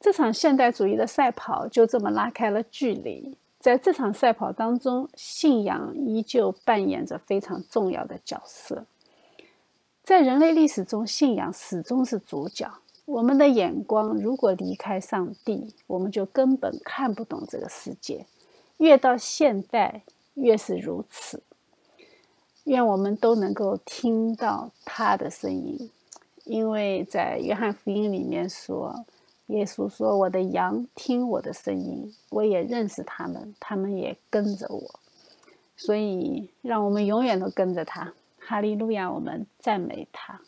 [0.00, 3.36] 这场现代主义的赛跑就这么拉开了距离。
[3.60, 8.86] 在这场赛跑当中，信仰依旧扮演着非常重要的角色。
[10.02, 12.72] 在人类历史中，信仰始终是主角。
[13.04, 18.24] 我们的眼光如果离开上帝，我们就根本看不懂这个世界。
[18.78, 21.42] 越到现代，越是如此。
[22.64, 25.90] 愿我们都能够听到他的声音，
[26.44, 29.04] 因为在约翰福音里面说。
[29.50, 35.00] 耶稣说：“我的羊听我的声音，我也认识他们，他们也跟着我。
[35.76, 38.12] 所以，让我们永远都跟着他。
[38.38, 39.10] 哈利路亚！
[39.10, 40.40] 我们赞美他。”